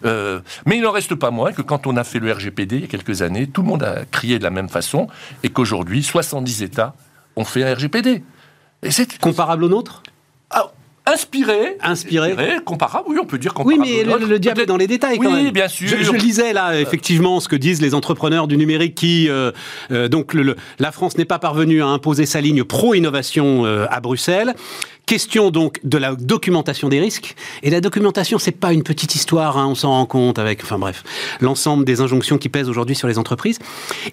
euh, 0.05 0.39
mais 0.65 0.77
il 0.77 0.81
n'en 0.81 0.91
reste 0.91 1.13
pas 1.13 1.29
moins 1.29 1.51
que 1.51 1.61
quand 1.61 1.85
on 1.85 1.97
a 1.97 2.03
fait 2.03 2.19
le 2.19 2.31
RGPD 2.31 2.77
il 2.77 2.81
y 2.81 2.85
a 2.85 2.87
quelques 2.87 3.21
années, 3.21 3.47
tout 3.47 3.61
le 3.61 3.67
monde 3.67 3.83
a 3.83 4.05
crié 4.05 4.39
de 4.39 4.43
la 4.43 4.49
même 4.49 4.69
façon, 4.69 5.07
et 5.43 5.49
qu'aujourd'hui, 5.49 6.01
70 6.01 6.63
États 6.63 6.95
ont 7.35 7.45
fait 7.45 7.63
un 7.63 7.75
RGPD. 7.75 8.23
Et 8.81 8.91
c'est 8.91 9.19
comparable 9.19 9.63
au 9.65 9.69
nôtre? 9.69 10.01
Inspiré, 11.07 11.77
inspiré, 11.81 12.35
comparable, 12.65 13.05
oui, 13.07 13.17
on 13.21 13.25
peut 13.25 13.37
dire 13.37 13.53
comparable. 13.53 13.81
Oui, 13.81 14.03
mais 14.05 14.27
le, 14.27 14.39
diable 14.39 14.61
est 14.61 14.65
dans 14.65 14.75
les 14.75 14.87
détails 14.87 15.17
quand 15.17 15.33
oui, 15.33 15.51
bien 15.51 15.69
sûr. 15.69 15.87
Je, 16.01 16.11
lisais 16.11 16.51
là, 16.51 16.79
effectivement, 16.79 17.39
ce 17.39 17.47
que 17.47 17.55
disent 17.55 17.81
les 17.81 17.93
entrepreneurs 17.93 18.47
du 18.47 18.57
numérique 18.57 18.93
qui, 18.95 19.29
euh, 19.29 19.51
euh, 19.91 20.09
donc, 20.09 20.33
le, 20.33 20.57
la 20.79 20.91
France 20.91 21.17
n'est 21.17 21.25
pas 21.25 21.39
parvenue 21.39 21.81
à 21.81 21.87
imposer 21.87 22.25
sa 22.25 22.41
ligne 22.41 22.65
pro-innovation 22.65 23.65
euh, 23.65 23.85
à 23.89 24.01
Bruxelles. 24.01 24.53
Question 25.07 25.51
donc 25.51 25.79
de 25.85 25.97
la 25.97 26.15
documentation 26.15 26.89
des 26.89 26.99
risques. 26.99 27.35
Et 27.63 27.69
la 27.69 27.79
documentation, 27.79 28.39
c'est 28.39 28.51
pas 28.51 28.73
une 28.73 28.83
petite 28.83 29.15
histoire, 29.15 29.57
hein, 29.57 29.65
on 29.65 29.73
s'en 29.73 29.91
rend 29.91 30.05
compte 30.05 30.37
avec, 30.37 30.61
enfin 30.61 30.77
bref, 30.77 31.05
l'ensemble 31.39 31.85
des 31.85 32.01
injonctions 32.01 32.37
qui 32.37 32.49
pèsent 32.49 32.67
aujourd'hui 32.67 32.93
sur 32.93 33.07
les 33.07 33.17
entreprises. 33.17 33.57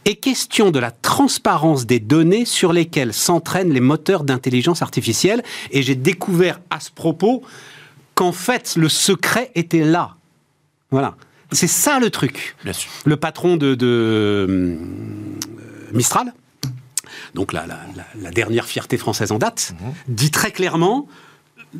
Et 0.04 0.14
question 0.14 0.70
de 0.70 0.78
la 0.78 0.92
transparence 0.92 1.84
des 1.84 1.98
données 1.98 2.44
sur 2.44 2.72
lesquelles 2.72 3.12
s'entraînent 3.12 3.72
les 3.72 3.80
moteurs 3.80 4.22
d'intelligence 4.22 4.82
artificielle. 4.82 5.42
Et 5.72 5.82
j'ai 5.82 5.96
découvert 5.96 6.60
à 6.70 6.78
ce 6.78 6.92
propos 6.92 7.42
qu'en 8.14 8.30
fait, 8.30 8.74
le 8.76 8.88
secret 8.88 9.50
était 9.56 9.82
là. 9.82 10.14
Voilà. 10.92 11.16
C'est 11.50 11.66
ça 11.66 11.98
le 11.98 12.10
truc. 12.10 12.54
Bien 12.62 12.72
sûr. 12.72 12.92
Le 13.04 13.16
patron 13.16 13.56
de, 13.56 13.74
de 13.74 14.46
euh, 14.48 14.76
Mistral, 15.92 16.32
donc 17.34 17.52
la, 17.52 17.66
la, 17.66 18.30
dernière 18.30 18.66
fierté 18.66 18.96
française 18.96 19.32
en 19.32 19.38
date, 19.38 19.74
mhm. 19.80 19.92
dit 20.08 20.30
très 20.30 20.52
clairement, 20.52 21.06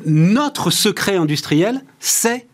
notre 0.05 0.69
secret 0.69 1.15
industriel, 1.15 1.81
c'est 1.99 2.47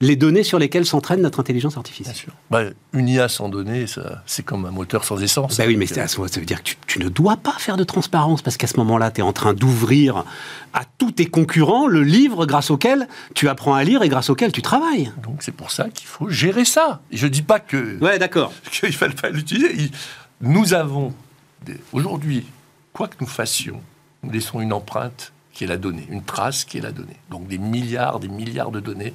les 0.00 0.16
données 0.16 0.42
sur 0.42 0.58
lesquelles 0.58 0.84
s'entraîne 0.84 1.22
notre 1.22 1.40
intelligence 1.40 1.76
artificielle. 1.76 2.14
Bien 2.14 2.22
sûr. 2.22 2.32
Bah, 2.50 2.64
une 2.92 3.08
IA 3.08 3.28
sans 3.28 3.48
données, 3.48 3.86
c'est 4.26 4.42
comme 4.42 4.66
un 4.66 4.70
moteur 4.70 5.04
sans 5.04 5.22
essence. 5.22 5.56
Bah 5.56 5.64
oui, 5.66 5.76
mais 5.76 5.86
ça 5.86 6.04
veut 6.04 6.44
dire 6.44 6.62
que 6.62 6.70
tu, 6.86 6.98
ne 6.98 7.08
dois 7.08 7.36
pas 7.36 7.54
faire 7.58 7.76
de 7.76 7.84
transparence, 7.84 8.42
parce 8.42 8.56
qu'à 8.56 8.66
ce 8.66 8.76
moment-là, 8.76 9.10
tu 9.10 9.20
es 9.20 9.24
en 9.24 9.32
train 9.32 9.54
d'ouvrir 9.54 10.24
à 10.74 10.82
tous 10.98 11.12
tes 11.12 11.26
concurrents 11.26 11.86
le 11.86 12.02
livre 12.02 12.44
grâce 12.44 12.70
auquel 12.70 13.08
tu 13.34 13.48
apprends 13.48 13.74
à 13.74 13.84
lire 13.84 14.02
et 14.02 14.08
grâce 14.08 14.28
auquel 14.28 14.52
tu 14.52 14.60
travailles. 14.60 15.12
Donc 15.22 15.36
c'est 15.40 15.54
pour 15.54 15.70
ça 15.70 15.88
qu'il 15.88 16.06
faut 16.06 16.28
gérer 16.28 16.66
ça. 16.66 17.00
Je 17.10 17.26
ne 17.26 17.30
dis 17.30 17.42
pas 17.42 17.60
que... 17.60 17.98
Ouais, 18.00 18.18
d'accord. 18.18 18.52
Qu'il 18.70 18.90
ne 18.90 18.94
fallait 18.94 19.14
pas 19.14 19.30
l'utiliser. 19.30 19.90
Nous 20.42 20.74
avons, 20.74 21.14
aujourd'hui, 21.92 22.46
quoi 22.92 23.08
que 23.08 23.16
nous 23.20 23.26
fassions, 23.26 23.82
nous 24.22 24.30
laissons 24.30 24.60
une 24.60 24.72
empreinte 24.72 25.32
qui 25.52 25.64
est 25.64 25.66
la 25.66 25.78
donnée, 25.78 26.06
une 26.10 26.22
trace 26.22 26.64
qui 26.64 26.78
est 26.78 26.82
la 26.82 26.92
donnée. 26.92 27.16
Donc 27.30 27.48
des 27.48 27.58
milliards, 27.58 28.20
des 28.20 28.28
milliards 28.28 28.70
de 28.70 28.80
données 28.80 29.14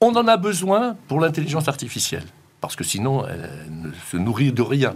on 0.00 0.14
en 0.14 0.28
a 0.28 0.36
besoin 0.36 0.96
pour 1.08 1.20
l'intelligence 1.20 1.68
artificielle, 1.68 2.26
parce 2.60 2.76
que 2.76 2.84
sinon, 2.84 3.26
elle 3.26 3.50
ne 3.70 3.92
se 4.10 4.16
nourrit 4.16 4.52
de 4.52 4.62
rien. 4.62 4.94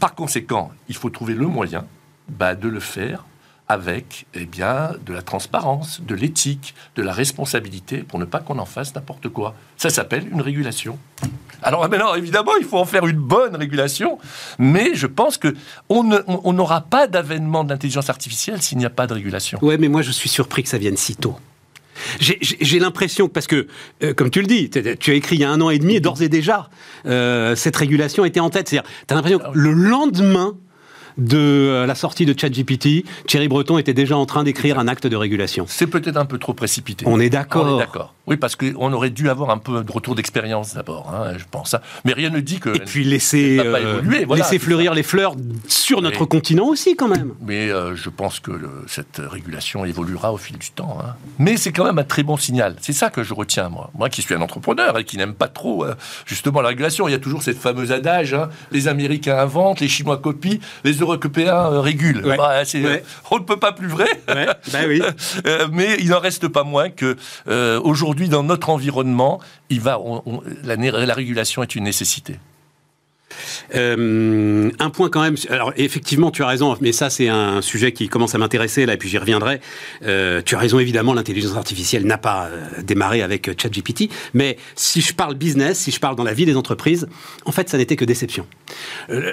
Par 0.00 0.14
conséquent, 0.14 0.72
il 0.88 0.96
faut 0.96 1.10
trouver 1.10 1.34
le 1.34 1.46
moyen 1.46 1.86
bah, 2.28 2.54
de 2.54 2.68
le 2.68 2.80
faire 2.80 3.24
avec 3.68 4.26
eh 4.34 4.46
bien, 4.46 4.92
de 5.04 5.12
la 5.12 5.22
transparence, 5.22 6.00
de 6.00 6.14
l'éthique, 6.14 6.74
de 6.94 7.02
la 7.02 7.12
responsabilité, 7.12 7.98
pour 7.98 8.18
ne 8.18 8.24
pas 8.24 8.38
qu'on 8.38 8.58
en 8.58 8.64
fasse 8.64 8.94
n'importe 8.94 9.28
quoi. 9.28 9.54
Ça 9.76 9.90
s'appelle 9.90 10.28
une 10.30 10.40
régulation. 10.40 10.98
Alors 11.62 11.88
maintenant, 11.88 12.14
évidemment, 12.14 12.52
il 12.60 12.64
faut 12.64 12.78
en 12.78 12.84
faire 12.84 13.06
une 13.06 13.16
bonne 13.16 13.56
régulation, 13.56 14.18
mais 14.58 14.94
je 14.94 15.06
pense 15.06 15.36
que 15.36 15.54
on 15.88 16.52
n'aura 16.52 16.82
pas 16.82 17.06
d'avènement 17.08 17.64
d'intelligence 17.64 18.08
artificielle 18.08 18.62
s'il 18.62 18.78
n'y 18.78 18.84
a 18.84 18.90
pas 18.90 19.06
de 19.06 19.14
régulation. 19.14 19.58
Ouais, 19.62 19.78
mais 19.78 19.88
moi 19.88 20.02
je 20.02 20.12
suis 20.12 20.28
surpris 20.28 20.62
que 20.62 20.68
ça 20.68 20.78
vienne 20.78 20.96
si 20.96 21.16
tôt. 21.16 21.36
J'ai 22.20 22.78
l'impression, 22.78 23.28
parce 23.28 23.46
que, 23.46 23.66
euh, 24.02 24.14
comme 24.14 24.30
tu 24.30 24.40
le 24.40 24.46
dis, 24.46 24.70
tu 24.70 25.10
as 25.10 25.14
écrit 25.14 25.36
il 25.36 25.40
y 25.40 25.44
a 25.44 25.50
un 25.50 25.60
an 25.60 25.70
et 25.70 25.78
demi, 25.78 25.96
et 25.96 26.00
d'ores 26.00 26.22
et 26.22 26.28
déjà, 26.28 26.68
euh, 27.06 27.56
cette 27.56 27.76
régulation 27.76 28.24
était 28.24 28.40
en 28.40 28.50
tête. 28.50 28.68
C'est-à-dire, 28.68 28.90
tu 29.06 29.14
as 29.14 29.16
l'impression 29.16 29.38
que 29.38 29.58
le 29.58 29.72
lendemain, 29.72 30.56
de 31.18 31.38
euh, 31.38 31.86
la 31.86 31.94
sortie 31.94 32.26
de 32.26 32.38
ChatGPT, 32.38 33.04
Thierry 33.26 33.48
Breton 33.48 33.78
était 33.78 33.94
déjà 33.94 34.16
en 34.16 34.26
train 34.26 34.44
d'écrire 34.44 34.78
un 34.78 34.88
acte 34.88 35.06
de 35.06 35.16
régulation. 35.16 35.66
C'est 35.68 35.86
peut-être 35.86 36.16
un 36.16 36.24
peu 36.26 36.38
trop 36.38 36.54
précipité. 36.54 37.04
On 37.08 37.20
est 37.20 37.30
d'accord. 37.30 38.14
Oui, 38.26 38.36
parce 38.36 38.56
qu'on 38.56 38.92
aurait 38.92 39.10
dû 39.10 39.30
avoir 39.30 39.50
un 39.50 39.58
peu 39.58 39.84
de 39.84 39.92
retour 39.92 40.16
d'expérience 40.16 40.74
d'abord, 40.74 41.14
hein, 41.14 41.34
je 41.38 41.44
pense. 41.48 41.74
Hein. 41.74 41.80
Mais 42.04 42.12
rien 42.12 42.30
ne 42.30 42.40
dit 42.40 42.58
que. 42.58 42.70
Et 42.70 42.80
puis 42.80 43.04
laisser, 43.04 43.60
euh, 43.60 44.02
laisser 44.34 44.58
fleurir 44.58 44.94
les 44.94 45.04
fleurs 45.04 45.36
sur 45.68 46.02
notre 46.02 46.24
continent 46.24 46.66
aussi, 46.66 46.96
quand 46.96 47.06
même. 47.06 47.34
Mais 47.40 47.70
euh, 47.70 47.94
je 47.94 48.10
pense 48.10 48.40
que 48.40 48.50
cette 48.88 49.22
régulation 49.24 49.84
évoluera 49.84 50.32
au 50.32 50.38
fil 50.38 50.58
du 50.58 50.70
temps. 50.70 50.98
Hein. 51.00 51.14
Mais 51.38 51.56
c'est 51.56 51.70
quand 51.70 51.84
même 51.84 51.98
un 51.98 52.04
très 52.04 52.24
bon 52.24 52.36
signal. 52.36 52.74
C'est 52.80 52.92
ça 52.92 53.10
que 53.10 53.22
je 53.22 53.32
retiens, 53.32 53.68
moi. 53.68 53.90
Moi 53.94 54.08
qui 54.08 54.22
suis 54.22 54.34
un 54.34 54.40
entrepreneur 54.40 54.98
et 54.98 55.04
qui 55.04 55.16
n'aime 55.18 55.34
pas 55.34 55.48
trop, 55.48 55.86
justement, 56.24 56.60
la 56.60 56.68
régulation. 56.68 57.06
Il 57.06 57.12
y 57.12 57.14
a 57.14 57.20
toujours 57.20 57.44
cette 57.44 57.58
fameuse 57.58 57.92
adage 57.92 58.36
les 58.72 58.88
Américains 58.88 59.38
inventent, 59.38 59.80
les 59.80 59.88
Chinois 59.88 60.18
copient, 60.18 60.58
les 60.84 61.02
Européens 61.06 61.72
euh, 61.72 61.80
régulent. 61.80 62.22
Bah, 62.22 62.62
on 63.30 63.38
ne 63.38 63.44
peut 63.44 63.58
pas 63.58 63.72
plus 63.72 63.88
vrai. 63.88 64.08
Bah 64.26 64.56
mais 65.72 65.96
il 65.98 66.10
n'en 66.10 66.20
reste 66.20 66.48
pas 66.48 66.64
moins 66.64 66.90
que 66.90 67.16
aujourd'hui, 67.46 67.96
aujourd'hui, 68.06 68.28
dans 68.28 68.42
notre 68.42 68.70
environnement, 68.70 69.40
il 69.70 69.80
va, 69.80 69.98
la 70.62 71.14
régulation 71.14 71.62
est 71.62 71.74
une 71.74 71.84
nécessité. 71.84 72.38
Euh, 73.74 74.70
un 74.78 74.90
point 74.90 75.08
quand 75.08 75.22
même. 75.22 75.36
Alors 75.50 75.72
effectivement, 75.76 76.30
tu 76.30 76.42
as 76.42 76.46
raison, 76.46 76.76
mais 76.80 76.92
ça 76.92 77.10
c'est 77.10 77.28
un 77.28 77.62
sujet 77.62 77.92
qui 77.92 78.08
commence 78.08 78.34
à 78.34 78.38
m'intéresser 78.38 78.86
là, 78.86 78.94
et 78.94 78.96
puis 78.96 79.08
j'y 79.08 79.18
reviendrai. 79.18 79.60
Euh, 80.04 80.42
tu 80.44 80.54
as 80.54 80.58
raison, 80.58 80.78
évidemment, 80.78 81.14
l'intelligence 81.14 81.56
artificielle 81.56 82.06
n'a 82.06 82.18
pas 82.18 82.46
euh, 82.46 82.82
démarré 82.82 83.22
avec 83.22 83.50
ChatGPT, 83.60 84.10
mais 84.34 84.56
si 84.74 85.00
je 85.00 85.14
parle 85.14 85.34
business, 85.34 85.78
si 85.78 85.90
je 85.90 86.00
parle 86.00 86.16
dans 86.16 86.24
la 86.24 86.34
vie 86.34 86.46
des 86.46 86.56
entreprises, 86.56 87.08
en 87.44 87.52
fait, 87.52 87.68
ça 87.68 87.78
n'était 87.78 87.96
que 87.96 88.04
déception. 88.04 88.46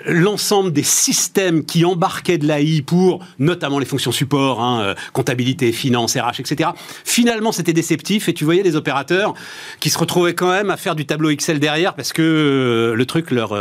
L'ensemble 0.06 0.72
des 0.72 0.84
systèmes 0.84 1.66
qui 1.66 1.86
embarquaient 1.86 2.38
de 2.38 2.48
l'AI 2.48 2.82
pour, 2.82 3.26
notamment 3.40 3.80
les 3.80 3.86
fonctions 3.86 4.12
support, 4.12 4.62
hein, 4.62 4.96
comptabilité, 5.14 5.72
finance, 5.72 6.16
RH, 6.16 6.40
etc. 6.40 6.70
Finalement, 7.04 7.52
c'était 7.52 7.74
déceptif, 7.74 8.30
et 8.30 8.34
tu 8.34 8.46
voyais 8.46 8.64
des 8.64 8.76
opérateurs 8.76 9.34
qui 9.80 9.90
se 9.90 9.98
retrouvaient 9.98 10.36
quand 10.36 10.52
même 10.52 10.70
à 10.70 10.78
faire 10.78 10.96
du 10.96 11.06
tableau 11.06 11.30
Excel 11.30 11.60
derrière 11.60 11.94
parce 11.94 12.14
que 12.14 12.94
le 12.96 13.06
truc 13.06 13.32
leur 13.32 13.54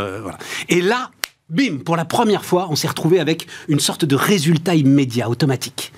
et 0.69 0.81
là, 0.81 1.11
bim, 1.49 1.79
pour 1.83 1.95
la 1.95 2.05
première 2.05 2.45
fois, 2.45 2.67
on 2.69 2.75
s'est 2.75 2.87
retrouvé 2.87 3.19
avec 3.19 3.47
une 3.67 3.79
sorte 3.79 4.05
de 4.05 4.15
résultat 4.15 4.75
immédiat, 4.75 5.29
automatique. 5.29 5.93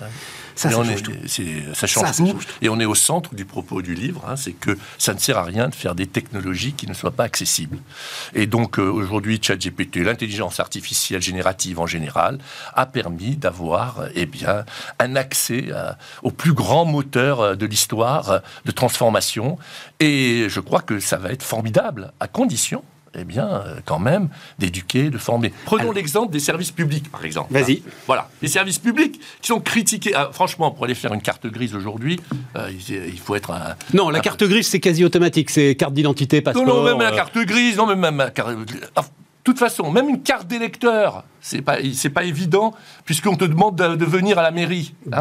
Ça, 0.56 0.70
ça, 0.70 0.76
change 0.76 1.02
tout. 1.02 1.12
ça, 1.74 1.86
change 1.86 2.16
tout. 2.16 2.38
Et 2.62 2.70
on 2.70 2.80
est 2.80 2.86
au 2.86 2.94
centre 2.94 3.34
du 3.34 3.44
propos 3.44 3.82
du 3.82 3.94
livre, 3.94 4.24
hein, 4.26 4.36
c'est 4.36 4.52
que 4.52 4.78
ça 4.96 5.12
ne 5.12 5.18
sert 5.18 5.36
à 5.36 5.42
rien 5.42 5.68
de 5.68 5.74
faire 5.74 5.94
des 5.94 6.06
technologies 6.06 6.72
qui 6.72 6.86
ne 6.86 6.94
soient 6.94 7.10
pas 7.10 7.24
accessibles. 7.24 7.76
Et 8.34 8.46
donc 8.46 8.78
euh, 8.78 8.90
aujourd'hui, 8.90 9.38
ChatGPT, 9.40 9.96
l'intelligence 9.96 10.58
artificielle 10.58 11.20
générative 11.20 11.78
en 11.78 11.86
général, 11.86 12.38
a 12.72 12.86
permis 12.86 13.36
d'avoir 13.36 14.06
eh 14.14 14.24
bien 14.24 14.64
un 14.98 15.14
accès 15.14 15.66
au 16.22 16.30
plus 16.30 16.54
grand 16.54 16.86
moteur 16.86 17.40
euh, 17.40 17.54
de 17.54 17.66
l'histoire 17.66 18.30
euh, 18.30 18.38
de 18.64 18.70
transformation. 18.70 19.58
Et 20.00 20.46
je 20.48 20.60
crois 20.60 20.80
que 20.80 21.00
ça 21.00 21.18
va 21.18 21.32
être 21.32 21.42
formidable, 21.42 22.12
à 22.18 22.28
condition 22.28 22.82
eh 23.18 23.24
bien, 23.24 23.46
euh, 23.48 23.76
quand 23.84 23.98
même, 23.98 24.28
d'éduquer, 24.58 25.10
de 25.10 25.18
former. 25.18 25.52
Prenons 25.64 25.92
l'exemple 25.92 26.32
des 26.32 26.40
services 26.40 26.72
publics, 26.72 27.10
par 27.10 27.24
exemple. 27.24 27.52
Vas-y. 27.52 27.82
voilà, 28.06 28.28
les 28.42 28.48
services 28.48 28.78
publics 28.78 29.20
qui 29.40 29.48
sont 29.48 29.60
critiqués. 29.60 30.12
Ah, 30.14 30.30
franchement, 30.32 30.70
pour 30.70 30.84
aller 30.84 30.94
faire 30.94 31.12
une 31.12 31.22
carte 31.22 31.46
grise 31.46 31.74
aujourd'hui, 31.74 32.20
euh, 32.56 32.70
il, 32.88 33.18
faut 33.18 33.34
être 33.34 33.50
un. 33.50 33.74
Non, 33.94 34.10
la 34.10 34.20
carte 34.20 34.44
grise, 34.44 34.66
c'est 34.66 34.80
quasi 34.80 35.04
automatique. 35.04 35.50
C'est 35.50 35.74
carte 35.74 35.94
d'identité, 35.94 36.40
passeport. 36.40 36.66
Non, 36.66 36.76
non, 36.76 36.84
même 36.84 36.98
la 37.00 37.12
euh. 37.12 37.16
carte 37.16 37.38
grise, 37.38 37.76
non, 37.76 37.86
même, 37.86 38.00
même 38.00 38.30
toute 39.46 39.58
façon, 39.58 39.92
même 39.92 40.08
une 40.08 40.22
carte 40.22 40.48
d'électeur, 40.48 41.24
c'est 41.40 41.62
pas, 41.62 41.76
c'est 41.94 42.10
pas 42.10 42.24
évident, 42.24 42.74
puisqu'on 43.04 43.36
te 43.36 43.44
demande 43.44 43.76
de, 43.76 44.04
venir 44.04 44.38
à 44.38 44.42
la 44.42 44.50
mairie. 44.50 44.94
Hein, 45.12 45.20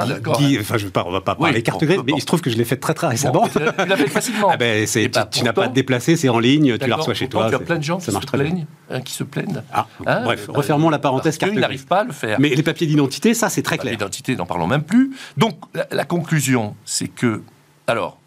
enfin, 0.60 0.78
je 0.78 0.86
veux 0.86 0.92
pas, 0.92 1.04
on 1.06 1.12
va 1.12 1.22
pas 1.22 1.36
parler 1.36 1.62
carte 1.62 1.84
grise, 1.84 2.02
mais 2.04 2.14
il 2.16 2.22
se 2.22 2.26
trouve 2.26 2.42
que 2.42 2.50
je 2.50 2.58
l'ai 2.58 2.66
fait 2.66 2.78
très 2.78 2.96
très 2.96 3.08
récemment. 3.08 3.48
tu 3.48 3.60
l'as 3.60 3.98
facilement. 4.08 4.50
ah 4.52 4.58
ben, 4.58 4.88
c'est, 4.88 5.04
tu, 5.04 5.10
bah, 5.12 5.30
n'as 5.44 5.54
pas 5.54 5.66
à 5.66 5.68
te 5.68 5.76
déplacer, 5.76 6.16
c'est 6.16 6.30
en 6.30 6.40
ligne, 6.40 6.78
tu 6.80 6.90
la 6.90 6.96
reçois 6.96 7.14
chez 7.14 7.28
toi. 7.28 7.46
Il 7.48 7.52
y 7.52 7.56
a 7.56 7.60
plein 7.60 7.78
de 7.78 7.84
gens 7.84 8.00
qui, 8.00 8.12
se 8.12 8.18
plaignent, 8.18 8.66
hein, 8.90 9.02
qui 9.02 9.14
se 9.14 9.24
plaignent. 9.24 9.62
Ah, 9.72 9.88
hein, 10.08 10.22
bref, 10.24 10.48
refermons 10.50 10.90
la 10.90 11.00
parenthèse 11.00 11.38
carte 11.38 11.52
grise. 11.52 11.62
n'arrivent 11.62 11.86
pas 11.86 12.00
à 12.00 12.04
le 12.04 12.12
faire. 12.12 12.40
Mais 12.40 12.50
les 12.50 12.64
papiers 12.64 12.88
d'identité, 12.88 13.36
ça 13.36 13.50
c'est 13.50 13.62
très 13.62 13.78
clair. 13.78 13.92
L'identité, 13.92 14.36
n'en 14.36 14.48
parlons 14.48 14.68
même 14.68 14.84
plus. 14.84 15.16
Donc, 15.38 15.56
la 15.92 16.06
conclusion, 16.06 16.76
c'est 16.86 17.08
que, 17.08 17.44
alors, 17.86 18.18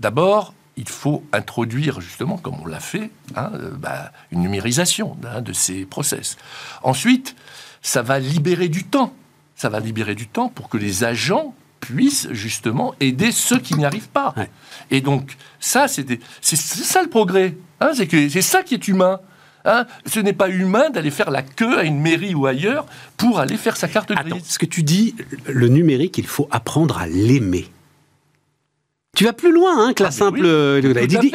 d'abord, 0.00 0.54
il 0.76 0.88
faut 0.88 1.24
introduire, 1.32 2.00
justement, 2.00 2.36
comme 2.36 2.60
on 2.60 2.66
l'a 2.66 2.80
fait, 2.80 3.10
hein, 3.36 3.50
euh, 3.54 3.70
bah, 3.70 4.12
une 4.32 4.40
numérisation 4.40 5.16
hein, 5.24 5.40
de 5.40 5.52
ces 5.52 5.84
process. 5.84 6.36
Ensuite, 6.82 7.36
ça 7.82 8.02
va 8.02 8.18
libérer 8.18 8.68
du 8.68 8.84
temps. 8.84 9.14
Ça 9.56 9.68
va 9.68 9.78
libérer 9.78 10.14
du 10.14 10.26
temps 10.26 10.48
pour 10.48 10.68
que 10.68 10.76
les 10.76 11.04
agents 11.04 11.54
puissent 11.80 12.28
justement 12.32 12.94
aider 12.98 13.30
ceux 13.30 13.58
qui 13.58 13.74
n'y 13.74 13.84
arrivent 13.84 14.08
pas. 14.08 14.34
Et 14.90 15.00
donc, 15.00 15.36
ça, 15.60 15.86
c'est 15.86 16.18
ça 16.40 17.02
le 17.02 17.08
progrès. 17.08 17.56
Hein, 17.80 17.92
c'est 17.94 18.42
ça 18.42 18.62
qui 18.62 18.74
est 18.74 18.88
humain. 18.88 19.20
ce 20.06 20.18
n'est 20.18 20.32
pas 20.32 20.48
humain 20.48 20.90
d'aller 20.90 21.10
faire 21.10 21.30
la 21.30 21.42
queue 21.42 21.78
à 21.78 21.84
une 21.84 22.00
mairie 22.00 22.34
ou 22.34 22.46
ailleurs 22.46 22.86
pour 23.16 23.38
aller 23.38 23.56
faire 23.56 23.76
sa 23.76 23.86
carte 23.86 24.12
grise. 24.12 24.44
ce 24.44 24.58
que 24.58 24.66
tu 24.66 24.82
dis, 24.82 25.14
le 25.46 25.68
numérique, 25.68 26.18
il 26.18 26.26
faut 26.26 26.48
apprendre 26.50 26.98
à 26.98 27.06
l'aimer. 27.06 27.70
Tu 29.14 29.24
vas 29.24 29.32
plus 29.32 29.52
loin 29.52 29.72
hein, 29.78 29.92
que 29.92 30.02
la 30.02 30.08
ah, 30.08 30.12
simple. 30.12 30.40
Euh, 30.44 30.80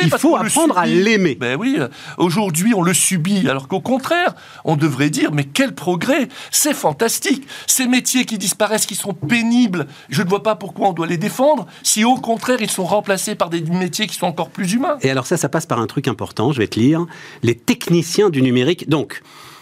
il 0.02 0.10
faut 0.10 0.36
apprendre 0.36 0.78
à 0.78 0.86
l'aimer. 0.86 1.36
Ben 1.36 1.58
oui, 1.58 1.78
aujourd'hui 2.18 2.74
on 2.74 2.82
le 2.82 2.94
subit, 2.94 3.48
alors 3.48 3.68
qu'au 3.68 3.80
contraire, 3.80 4.36
on 4.66 4.76
devrait 4.76 5.10
dire 5.10 5.32
mais 5.32 5.46
quel 5.46 5.74
progrès 5.74 6.28
C'est 6.52 6.74
fantastique 6.74 7.48
Ces 7.68 7.88
métiers 7.88 8.26
qui 8.26 8.38
disparaissent, 8.38 8.86
qui 8.86 8.96
sont 8.96 9.14
pénibles, 9.14 9.88
je 10.10 10.22
ne 10.22 10.30
vois 10.30 10.44
pas 10.44 10.56
pourquoi 10.56 10.90
on 10.90 10.94
doit 10.94 11.08
les 11.08 11.18
défendre, 11.18 11.68
si 11.84 12.04
au 12.04 12.16
contraire 12.16 12.58
ils 12.62 12.70
sont 12.70 12.86
remplacés 12.86 13.36
par 13.36 13.50
des 13.50 13.62
métiers 13.62 14.08
qui 14.08 14.16
sont 14.16 14.28
encore 14.28 14.50
plus 14.50 14.74
humains. 14.74 14.98
Et 15.02 15.10
alors 15.10 15.26
ça, 15.26 15.38
ça 15.38 15.50
passe 15.50 15.66
par 15.66 15.80
un 15.80 15.88
truc 15.88 16.08
important, 16.08 16.52
je 16.52 16.60
vais 16.60 16.68
te 16.68 16.80
lire. 16.80 17.06
Les 17.44 17.56
techniciens 17.56 18.30
du 18.30 18.42
numérique. 18.42 18.90
Donc, 18.90 19.22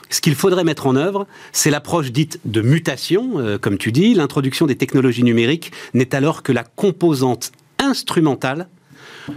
ce 0.09 0.21
qu'il 0.21 0.35
faudrait 0.35 0.63
mettre 0.63 0.87
en 0.87 0.95
œuvre, 0.95 1.27
c'est 1.51 1.69
l'approche 1.69 2.11
dite 2.11 2.39
de 2.45 2.61
mutation, 2.61 3.39
euh, 3.39 3.57
comme 3.57 3.77
tu 3.77 3.91
dis. 3.91 4.13
L'introduction 4.13 4.65
des 4.65 4.75
technologies 4.75 5.23
numériques 5.23 5.71
n'est 5.93 6.15
alors 6.15 6.43
que 6.43 6.51
la 6.51 6.63
composante 6.63 7.51
instrumentale 7.79 8.67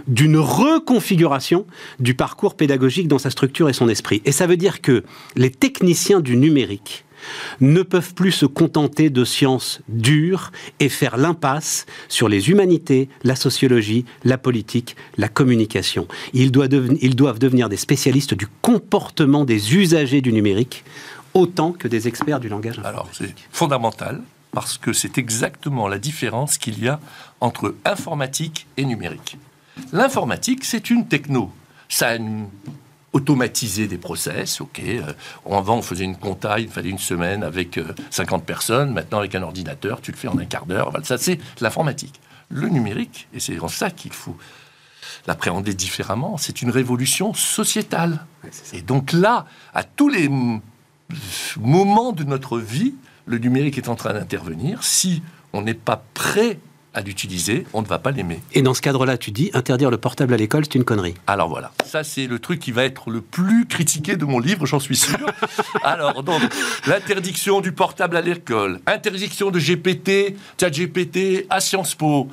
d'une 0.07 0.37
reconfiguration 0.37 1.65
du 1.99 2.13
parcours 2.13 2.55
pédagogique 2.55 3.07
dans 3.07 3.19
sa 3.19 3.29
structure 3.29 3.69
et 3.69 3.73
son 3.73 3.89
esprit. 3.89 4.21
Et 4.25 4.31
ça 4.31 4.47
veut 4.47 4.57
dire 4.57 4.81
que 4.81 5.03
les 5.35 5.51
techniciens 5.51 6.21
du 6.21 6.37
numérique 6.37 7.05
ne 7.59 7.83
peuvent 7.83 8.13
plus 8.13 8.31
se 8.31 8.45
contenter 8.45 9.09
de 9.09 9.23
sciences 9.23 9.81
dures 9.87 10.51
et 10.79 10.89
faire 10.89 11.17
l'impasse 11.17 11.85
sur 12.07 12.29
les 12.29 12.49
humanités, 12.49 13.09
la 13.23 13.35
sociologie, 13.35 14.05
la 14.23 14.37
politique, 14.37 14.95
la 15.17 15.27
communication. 15.27 16.07
Ils 16.33 16.51
doivent, 16.51 17.39
devenir 17.39 17.69
des 17.69 17.77
spécialistes 17.77 18.33
du 18.33 18.47
comportement 18.61 19.45
des 19.45 19.75
usagers 19.75 20.21
du 20.21 20.33
numérique 20.33 20.83
autant 21.33 21.71
que 21.71 21.87
des 21.87 22.07
experts 22.07 22.39
du 22.39 22.49
langage 22.49 22.79
Alors, 22.83 23.07
c'est 23.11 23.33
fondamental 23.51 24.21
parce 24.51 24.77
que 24.77 24.93
c'est 24.93 25.17
exactement 25.17 25.87
la 25.87 25.97
différence 25.97 26.57
qu'il 26.57 26.83
y 26.83 26.87
a 26.87 26.99
entre 27.39 27.75
informatique 27.85 28.67
et 28.77 28.85
numérique. 28.85 29.37
L'informatique, 29.91 30.65
c'est 30.65 30.89
une 30.89 31.07
techno. 31.07 31.51
Ça 31.89 32.09
a 32.09 32.17
automatisé 33.13 33.87
des 33.87 33.97
process, 33.97 34.61
ok. 34.61 34.79
Euh, 34.79 35.13
avant, 35.49 35.77
on 35.77 35.81
faisait 35.81 36.05
une 36.05 36.15
compta, 36.15 36.59
il 36.59 36.69
fallait 36.69 36.89
une 36.89 36.97
semaine 36.97 37.43
avec 37.43 37.79
50 38.09 38.41
euh, 38.41 38.45
personnes. 38.45 38.93
Maintenant, 38.93 39.19
avec 39.19 39.35
un 39.35 39.43
ordinateur, 39.43 40.01
tu 40.01 40.11
le 40.11 40.17
fais 40.17 40.27
en 40.27 40.37
un 40.37 40.45
quart 40.45 40.65
d'heure. 40.65 40.91
ça, 41.03 41.17
c'est 41.17 41.39
l'informatique. 41.59 42.19
Le 42.49 42.69
numérique, 42.69 43.27
et 43.33 43.39
c'est 43.39 43.59
en 43.59 43.67
ça 43.67 43.89
qu'il 43.89 44.13
faut 44.13 44.37
l'appréhender 45.27 45.73
différemment, 45.73 46.37
c'est 46.37 46.61
une 46.61 46.69
révolution 46.69 47.33
sociétale. 47.33 48.25
et 48.73 48.81
donc 48.81 49.11
là, 49.11 49.45
à 49.73 49.83
tous 49.83 50.09
les 50.09 50.29
moments 51.59 52.11
de 52.11 52.23
notre 52.23 52.59
vie, 52.59 52.95
le 53.25 53.37
numérique 53.37 53.77
est 53.77 53.89
en 53.89 53.95
train 53.95 54.13
d'intervenir. 54.13 54.83
Si 54.83 55.21
on 55.53 55.61
n'est 55.61 55.73
pas 55.73 56.03
prêt 56.13 56.59
à 56.93 57.01
l'utiliser, 57.01 57.65
on 57.73 57.81
ne 57.81 57.87
va 57.87 57.99
pas 57.99 58.11
l'aimer. 58.11 58.41
Et 58.51 58.61
dans 58.61 58.73
ce 58.73 58.81
cadre-là, 58.81 59.17
tu 59.17 59.31
dis 59.31 59.49
interdire 59.53 59.89
le 59.89 59.97
portable 59.97 60.33
à 60.33 60.37
l'école, 60.37 60.65
c'est 60.65 60.75
une 60.75 60.83
connerie. 60.83 61.13
Alors 61.25 61.47
voilà, 61.47 61.71
ça 61.85 62.03
c'est 62.03 62.27
le 62.27 62.39
truc 62.39 62.59
qui 62.59 62.73
va 62.73 62.83
être 62.83 63.09
le 63.09 63.21
plus 63.21 63.65
critiqué 63.65 64.17
de 64.17 64.25
mon 64.25 64.39
livre, 64.39 64.65
j'en 64.65 64.79
suis 64.79 64.97
sûr. 64.97 65.17
Alors 65.83 66.21
donc, 66.23 66.41
l'interdiction 66.87 67.61
du 67.61 67.71
portable 67.71 68.17
à 68.17 68.21
l'école, 68.21 68.81
interdiction 68.87 69.51
de 69.51 69.59
GPT, 69.59 70.35
chat 70.59 70.69
GPT 70.69 71.45
à 71.49 71.61
Sciences 71.61 71.95
Po, 71.95 72.27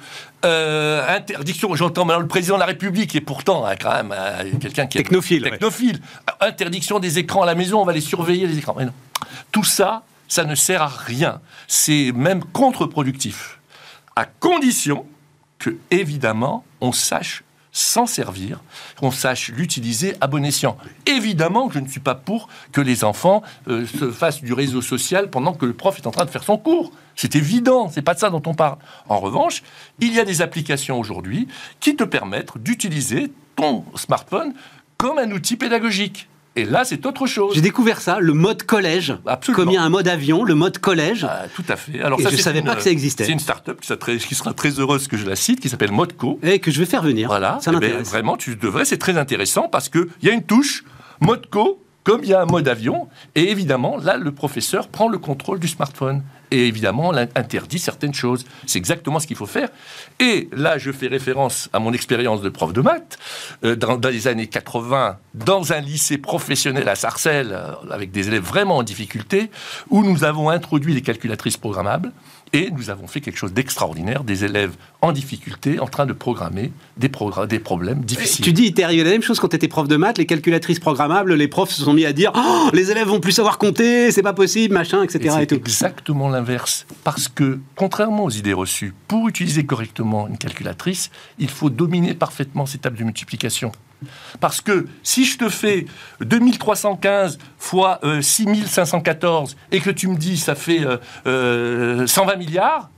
euh, 0.44 1.06
interdiction, 1.08 1.74
j'entends 1.76 2.04
maintenant 2.04 2.22
le 2.22 2.28
président 2.28 2.56
de 2.56 2.60
la 2.60 2.66
République, 2.66 3.14
et 3.14 3.20
pourtant 3.20 3.64
hein, 3.64 3.76
quand 3.80 3.94
même 3.94 4.12
euh, 4.16 4.50
quelqu'un 4.60 4.86
qui 4.86 4.98
est 4.98 5.02
technophile. 5.02 5.42
Technophile. 5.44 6.00
Interdiction 6.40 6.98
des 6.98 7.18
écrans 7.18 7.42
à 7.42 7.46
la 7.46 7.54
maison, 7.54 7.80
on 7.80 7.84
va 7.84 7.92
les 7.92 8.00
surveiller 8.00 8.48
les 8.48 8.58
écrans. 8.58 8.74
Mais 8.76 8.86
non. 8.86 8.92
Tout 9.52 9.64
ça, 9.64 10.02
ça 10.28 10.44
ne 10.44 10.54
sert 10.54 10.82
à 10.82 10.88
rien. 10.88 11.40
C'est 11.66 12.12
même 12.12 12.44
contre-productif. 12.44 13.58
À 14.14 14.24
condition 14.24 15.06
que, 15.58 15.76
évidemment, 15.90 16.64
on 16.80 16.92
sache 16.92 17.42
s'en 17.78 18.06
servir, 18.06 18.60
qu'on 18.98 19.10
sache 19.10 19.50
l'utiliser 19.50 20.16
à 20.20 20.26
bon 20.26 20.44
escient. 20.44 20.76
Évidemment 21.06 21.70
je 21.70 21.78
ne 21.78 21.86
suis 21.86 22.00
pas 22.00 22.14
pour 22.14 22.48
que 22.72 22.80
les 22.80 23.04
enfants 23.04 23.42
euh, 23.68 23.86
se 23.86 24.10
fassent 24.10 24.42
du 24.42 24.52
réseau 24.52 24.82
social 24.82 25.30
pendant 25.30 25.52
que 25.52 25.64
le 25.64 25.74
prof 25.74 25.96
est 25.98 26.06
en 26.06 26.10
train 26.10 26.24
de 26.24 26.30
faire 26.30 26.42
son 26.42 26.58
cours. 26.58 26.90
C'est 27.14 27.36
évident, 27.36 27.88
c'est 27.88 28.02
pas 28.02 28.14
de 28.14 28.18
ça 28.18 28.30
dont 28.30 28.42
on 28.46 28.54
parle. 28.54 28.78
En 29.08 29.20
revanche, 29.20 29.62
il 30.00 30.12
y 30.12 30.18
a 30.18 30.24
des 30.24 30.42
applications 30.42 30.98
aujourd'hui 30.98 31.46
qui 31.78 31.94
te 31.94 32.04
permettent 32.04 32.56
d'utiliser 32.58 33.32
ton 33.54 33.84
smartphone 33.94 34.54
comme 34.96 35.18
un 35.18 35.30
outil 35.30 35.56
pédagogique. 35.56 36.28
Et 36.58 36.64
là, 36.64 36.84
c'est 36.84 37.06
autre 37.06 37.26
chose. 37.26 37.54
J'ai 37.54 37.60
découvert 37.60 38.00
ça, 38.00 38.18
le 38.18 38.32
mode 38.32 38.64
collège. 38.64 39.14
Absolument. 39.26 39.62
Comme 39.62 39.70
il 39.70 39.74
y 39.74 39.76
a 39.76 39.82
un 39.82 39.88
mode 39.88 40.08
avion, 40.08 40.42
le 40.42 40.56
mode 40.56 40.78
collège. 40.78 41.24
Ah, 41.28 41.44
tout 41.54 41.64
à 41.68 41.76
fait. 41.76 42.00
Alors, 42.00 42.18
et 42.18 42.24
ça, 42.24 42.30
je 42.30 42.36
ne 42.36 42.40
savais 42.40 42.62
pas 42.62 42.74
que 42.74 42.82
ça 42.82 42.90
existait. 42.90 43.24
C'est 43.24 43.32
une 43.32 43.38
start-up 43.38 43.80
qui 43.80 44.34
sera 44.34 44.52
très 44.52 44.80
heureuse 44.80 45.06
que 45.06 45.16
je 45.16 45.24
la 45.24 45.36
cite, 45.36 45.60
qui 45.60 45.68
s'appelle 45.68 45.92
Modco. 45.92 46.40
Et 46.42 46.58
que 46.58 46.72
je 46.72 46.80
vais 46.80 46.86
faire 46.86 47.02
venir. 47.02 47.28
Voilà. 47.28 47.58
Ça 47.60 47.70
eh 47.70 47.74
ben, 47.74 47.80
m'intéresse. 47.80 48.08
vraiment, 48.08 48.36
tu 48.36 48.56
devrais. 48.56 48.84
C'est 48.84 48.98
très 48.98 49.16
intéressant 49.18 49.68
parce 49.68 49.88
qu'il 49.88 50.08
y 50.22 50.28
a 50.28 50.32
une 50.32 50.42
touche 50.42 50.84
Modco 51.20 51.80
comme 52.08 52.24
il 52.24 52.30
y 52.30 52.34
a 52.34 52.40
un 52.40 52.46
mode 52.46 52.66
avion, 52.68 53.06
et 53.34 53.50
évidemment, 53.50 53.98
là, 53.98 54.16
le 54.16 54.32
professeur 54.32 54.88
prend 54.88 55.08
le 55.08 55.18
contrôle 55.18 55.58
du 55.58 55.68
smartphone. 55.68 56.22
Et 56.50 56.66
évidemment, 56.68 57.12
interdit 57.12 57.78
certaines 57.78 58.14
choses. 58.14 58.44
C'est 58.66 58.78
exactement 58.78 59.20
ce 59.20 59.26
qu'il 59.26 59.36
faut 59.36 59.46
faire. 59.46 59.68
Et 60.20 60.48
là, 60.52 60.78
je 60.78 60.90
fais 60.92 61.06
référence 61.06 61.68
à 61.72 61.78
mon 61.78 61.92
expérience 61.92 62.40
de 62.40 62.48
prof 62.48 62.72
de 62.72 62.80
maths. 62.80 63.18
Euh, 63.64 63.76
dans, 63.76 63.98
les 64.08 64.28
années 64.28 64.46
80, 64.46 65.18
dans 65.34 65.72
un 65.72 65.80
lycée 65.80 66.18
professionnel 66.18 66.88
à 66.88 66.94
Sarcelles, 66.94 67.52
euh, 67.52 67.72
avec 67.90 68.10
des 68.10 68.28
élèves 68.28 68.42
vraiment 68.42 68.78
en 68.78 68.82
difficulté, 68.82 69.50
où 69.90 70.02
nous 70.02 70.24
avons 70.24 70.48
introduit 70.48 70.94
les 70.94 71.02
calculatrices 71.02 71.56
programmables. 71.56 72.12
Et 72.52 72.70
nous 72.70 72.90
avons 72.90 73.06
fait 73.06 73.20
quelque 73.20 73.36
chose 73.36 73.52
d'extraordinaire, 73.52 74.24
des 74.24 74.44
élèves 74.44 74.72
en 75.02 75.12
difficulté 75.12 75.78
en 75.80 75.86
train 75.86 76.06
de 76.06 76.12
programmer 76.12 76.72
des, 76.96 77.10
des 77.48 77.58
problèmes 77.58 78.00
difficiles. 78.00 78.44
Tu 78.44 78.52
dis, 78.52 78.74
il 78.76 78.78
y 78.78 78.82
a 78.82 79.04
la 79.04 79.10
même 79.10 79.22
chose 79.22 79.38
quand 79.40 79.48
tu 79.48 79.56
étais 79.56 79.68
prof 79.68 79.88
de 79.88 79.96
maths, 79.96 80.18
les 80.18 80.26
calculatrices 80.26 80.80
programmables, 80.80 81.34
les 81.34 81.48
profs 81.48 81.70
se 81.70 81.82
sont 81.82 81.92
mis 81.92 82.04
à 82.04 82.12
dire 82.12 82.32
oh, 82.34 82.70
les 82.72 82.90
élèves 82.90 83.08
vont 83.08 83.20
plus 83.20 83.32
savoir 83.32 83.58
compter, 83.58 84.10
c'est 84.10 84.22
pas 84.22 84.32
possible, 84.32 84.74
machin, 84.74 85.02
etc. 85.02 85.34
C'est 85.38 85.52
exactement 85.52 86.28
l'inverse. 86.28 86.86
Parce 87.04 87.28
que, 87.28 87.58
contrairement 87.76 88.24
aux 88.24 88.30
idées 88.30 88.52
reçues, 88.52 88.94
pour 89.06 89.28
utiliser 89.28 89.64
correctement 89.64 90.28
une 90.28 90.38
calculatrice, 90.38 91.10
il 91.38 91.50
faut 91.50 91.70
dominer 91.70 92.14
parfaitement 92.14 92.66
ces 92.66 92.78
tables 92.78 92.98
de 92.98 93.04
multiplication. 93.04 93.72
Parce 94.40 94.60
que 94.60 94.86
si 95.02 95.24
je 95.24 95.38
te 95.38 95.48
fais 95.48 95.86
2315 96.20 97.38
fois 97.58 98.00
6514 98.20 99.52
euh, 99.52 99.76
et 99.76 99.80
que 99.80 99.90
tu 99.90 100.08
me 100.08 100.16
dis 100.16 100.36
ça 100.36 100.54
fait 100.54 100.80
120 100.80 100.90
euh, 101.26 102.06
euh, 102.06 102.36
milliards, 102.36 102.90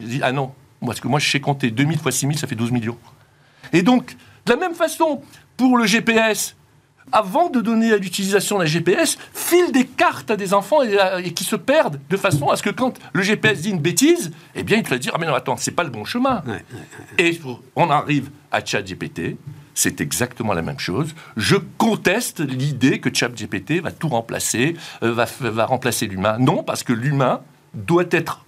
je 0.00 0.06
dis 0.06 0.20
ah 0.22 0.32
non, 0.32 0.52
parce 0.84 1.00
que 1.00 1.08
moi 1.08 1.18
je 1.18 1.30
sais 1.30 1.40
compter 1.40 1.70
2000 1.70 1.98
fois 1.98 2.12
6000, 2.12 2.38
ça 2.38 2.46
fait 2.46 2.54
12 2.54 2.70
millions. 2.70 2.98
Et 3.72 3.82
donc, 3.82 4.16
de 4.46 4.52
la 4.52 4.56
même 4.56 4.74
façon, 4.74 5.20
pour 5.56 5.76
le 5.76 5.86
GPS, 5.86 6.56
avant 7.12 7.50
de 7.50 7.60
donner 7.60 7.92
à 7.92 7.96
l'utilisation 7.96 8.58
la 8.58 8.66
GPS, 8.66 9.18
file 9.32 9.72
des 9.72 9.86
cartes 9.86 10.30
à 10.30 10.36
des 10.36 10.54
enfants 10.54 10.82
et, 10.82 11.32
qui 11.32 11.44
se 11.44 11.56
perdent 11.56 12.00
de 12.08 12.16
façon 12.16 12.48
à 12.48 12.56
ce 12.56 12.62
que 12.62 12.70
quand 12.70 12.98
le 13.12 13.22
GPS 13.22 13.62
dit 13.62 13.70
une 13.70 13.80
bêtise, 13.80 14.30
eh 14.54 14.62
bien 14.62 14.78
il 14.78 14.82
te 14.82 14.90
va 14.90 14.98
dire 14.98 15.12
ah 15.14 15.18
mais 15.18 15.26
non 15.26 15.34
attends 15.34 15.56
c'est 15.56 15.72
pas 15.72 15.84
le 15.84 15.90
bon 15.90 16.04
chemin. 16.04 16.42
Et 17.18 17.40
on 17.76 17.90
arrive 17.90 18.30
à 18.50 18.64
ChatGPT 18.64 19.36
c'est 19.78 20.00
exactement 20.00 20.54
la 20.54 20.62
même 20.62 20.80
chose. 20.80 21.14
Je 21.36 21.54
conteste 21.54 22.40
l'idée 22.40 22.98
que 22.98 23.14
ChatGPT 23.14 23.80
va 23.80 23.92
tout 23.92 24.08
remplacer, 24.08 24.74
euh, 25.04 25.12
va, 25.12 25.26
va 25.38 25.66
remplacer 25.66 26.08
l'humain. 26.08 26.36
Non, 26.40 26.64
parce 26.64 26.82
que 26.82 26.92
l'humain 26.92 27.42
doit 27.74 28.06
être 28.10 28.44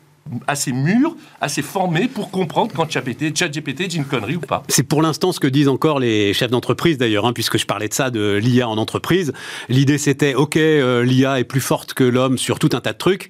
assez 0.49 0.73
mûr, 0.73 1.15
assez 1.41 1.63
formé 1.63 2.09
pour 2.09 2.33
comprendre 2.33 2.73
quand 2.75 2.91
ChatGPT 2.91 3.87
dit 3.87 3.97
une 3.97 4.07
connerie 4.07 4.37
ou 4.37 4.41
pas. 4.41 4.65
C'est 4.67 4.83
pour 4.83 5.03
l'instant 5.03 5.31
ce 5.31 5.39
que 5.39 5.47
disent 5.47 5.69
encore 5.69 6.01
les 6.01 6.35
chefs 6.35 6.51
d'entreprise 6.51 6.99
d'ailleurs, 6.99 7.27
hein, 7.27 7.33
puisque 7.33 7.59
je 7.59 7.67
parlais 7.67 7.89
de 7.89 7.95
ça, 7.95 8.11
de 8.11 8.35
l'IA 8.35 8.69
en 8.69 8.77
entreprise. 8.77 9.33
L'idée 9.69 9.99
c'était, 9.99 10.35
ok, 10.35 10.57
euh, 10.57 11.05
l'IA 11.05 11.39
est 11.39 11.45
plus 11.45 11.61
forte 11.61 11.95
que 11.95 12.03
l'homme 12.03 12.39
sur 12.39 12.59
tout 12.59 12.71
un 12.73 12.81
tas 12.81 12.93
de 12.93 12.99
trucs, 12.99 13.29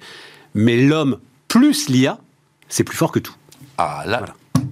mais 0.55 0.77
l'homme 0.77 1.19
plus 1.47 1.87
l'IA, 1.87 2.17
c'est 2.67 2.83
plus 2.83 2.97
fort 2.97 3.11
que 3.11 3.19
tout. 3.19 3.35
Ah 3.77 4.03
là, 4.07 4.25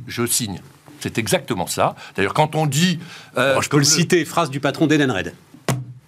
je 0.08 0.26
signe. 0.26 0.62
C'est 1.00 1.18
exactement 1.18 1.68
ça. 1.68 1.96
D'ailleurs, 2.16 2.34
quand 2.34 2.56
on 2.56 2.66
dit... 2.66 3.00
Euh, 3.38 3.62
je 3.62 3.70
peux 3.70 3.78
le 3.78 3.84
citer, 3.84 4.26
phrase 4.26 4.50
du 4.50 4.60
patron 4.60 4.88
d'Edenred. 4.88 5.34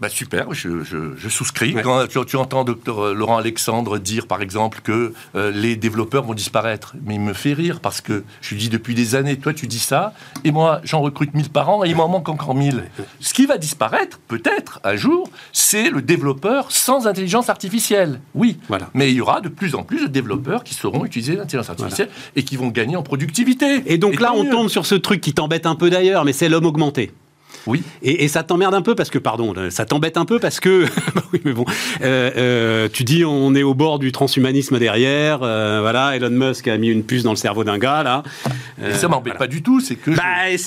Bah 0.01 0.09
super, 0.09 0.51
je, 0.51 0.83
je, 0.83 1.29
souscris. 1.29 1.75
Quand 1.75 2.07
tu, 2.25 2.35
entends 2.35 2.63
docteur 2.63 3.05
euh, 3.05 3.13
Laurent 3.13 3.37
Alexandre 3.37 3.99
dire, 3.99 4.25
par 4.25 4.41
exemple, 4.41 4.81
que 4.83 5.13
euh, 5.35 5.51
les 5.51 5.75
développeurs 5.75 6.23
vont 6.23 6.33
disparaître, 6.33 6.95
mais 7.05 7.13
il 7.15 7.21
me 7.21 7.33
fait 7.33 7.53
rire 7.53 7.79
parce 7.81 8.01
que 8.01 8.23
je 8.41 8.55
lui 8.55 8.61
dis 8.61 8.69
depuis 8.69 8.95
des 8.95 9.13
années, 9.13 9.37
toi 9.37 9.53
tu 9.53 9.67
dis 9.67 9.77
ça, 9.77 10.15
et 10.43 10.51
moi 10.51 10.81
j'en 10.83 11.01
recrute 11.01 11.35
1000 11.35 11.51
par 11.51 11.69
an 11.69 11.85
et 11.85 11.89
il 11.89 11.95
m'en 11.95 12.07
manque 12.07 12.29
encore 12.29 12.55
1000. 12.55 12.83
Ce 13.19 13.31
qui 13.35 13.45
va 13.45 13.59
disparaître, 13.59 14.17
peut-être, 14.27 14.79
un 14.83 14.95
jour, 14.95 15.29
c'est 15.53 15.91
le 15.91 16.01
développeur 16.01 16.71
sans 16.71 17.05
intelligence 17.05 17.49
artificielle. 17.49 18.21
Oui, 18.33 18.57
voilà. 18.69 18.89
mais 18.95 19.11
il 19.11 19.17
y 19.17 19.21
aura 19.21 19.39
de 19.39 19.49
plus 19.49 19.75
en 19.75 19.83
plus 19.83 20.01
de 20.01 20.07
développeurs 20.07 20.63
qui 20.63 20.73
sauront 20.73 21.05
utiliser 21.05 21.35
l'intelligence 21.35 21.69
artificielle 21.69 22.09
et 22.35 22.41
qui 22.41 22.57
vont 22.57 22.69
gagner 22.69 22.95
en 22.95 23.03
productivité. 23.03 23.83
Et 23.85 23.99
donc 23.99 24.19
là, 24.19 24.33
on 24.33 24.45
tombe 24.45 24.67
sur 24.67 24.87
ce 24.87 24.95
truc 24.95 25.21
qui 25.21 25.33
t'embête 25.33 25.67
un 25.67 25.75
peu 25.75 25.91
d'ailleurs, 25.91 26.25
mais 26.25 26.33
c'est 26.33 26.49
l'homme 26.49 26.65
augmenté. 26.65 27.11
Oui. 27.67 27.83
Et, 28.01 28.27
ça 28.27 28.43
t'emmerde 28.43 28.73
un 28.73 28.81
peu 28.81 28.95
parce 28.95 29.09
que, 29.09 29.19
pardon, 29.19 29.53
ça 29.69 29.85
t'embête 29.85 30.17
un 30.17 30.25
peu 30.25 30.39
parce 30.39 30.59
que, 30.59 30.85
bah 31.15 31.23
oui, 31.33 31.41
mais 31.45 31.53
bon, 31.53 31.65
euh, 32.01 32.31
euh, 32.35 32.89
tu 32.91 33.03
dis 33.03 33.25
on 33.25 33.53
est 33.55 33.63
au 33.63 33.73
bord 33.73 33.99
du 33.99 34.11
transhumanisme 34.11 34.79
derrière, 34.79 35.39
euh, 35.43 35.79
voilà, 35.81 36.15
Elon 36.15 36.29
Musk 36.29 36.67
a 36.67 36.77
mis 36.77 36.89
une 36.89 37.03
puce 37.03 37.23
dans 37.23 37.31
le 37.31 37.35
cerveau 37.35 37.63
d'un 37.63 37.77
gars 37.77 38.03
là. 38.03 38.23
et 38.83 38.93
ça 38.93 39.07
m'embête 39.07 39.37
pas 39.37 39.47
du 39.47 39.61
tout, 39.61 39.79
c'est 39.79 39.95
que. 39.95 40.11
Bah, 40.11 40.23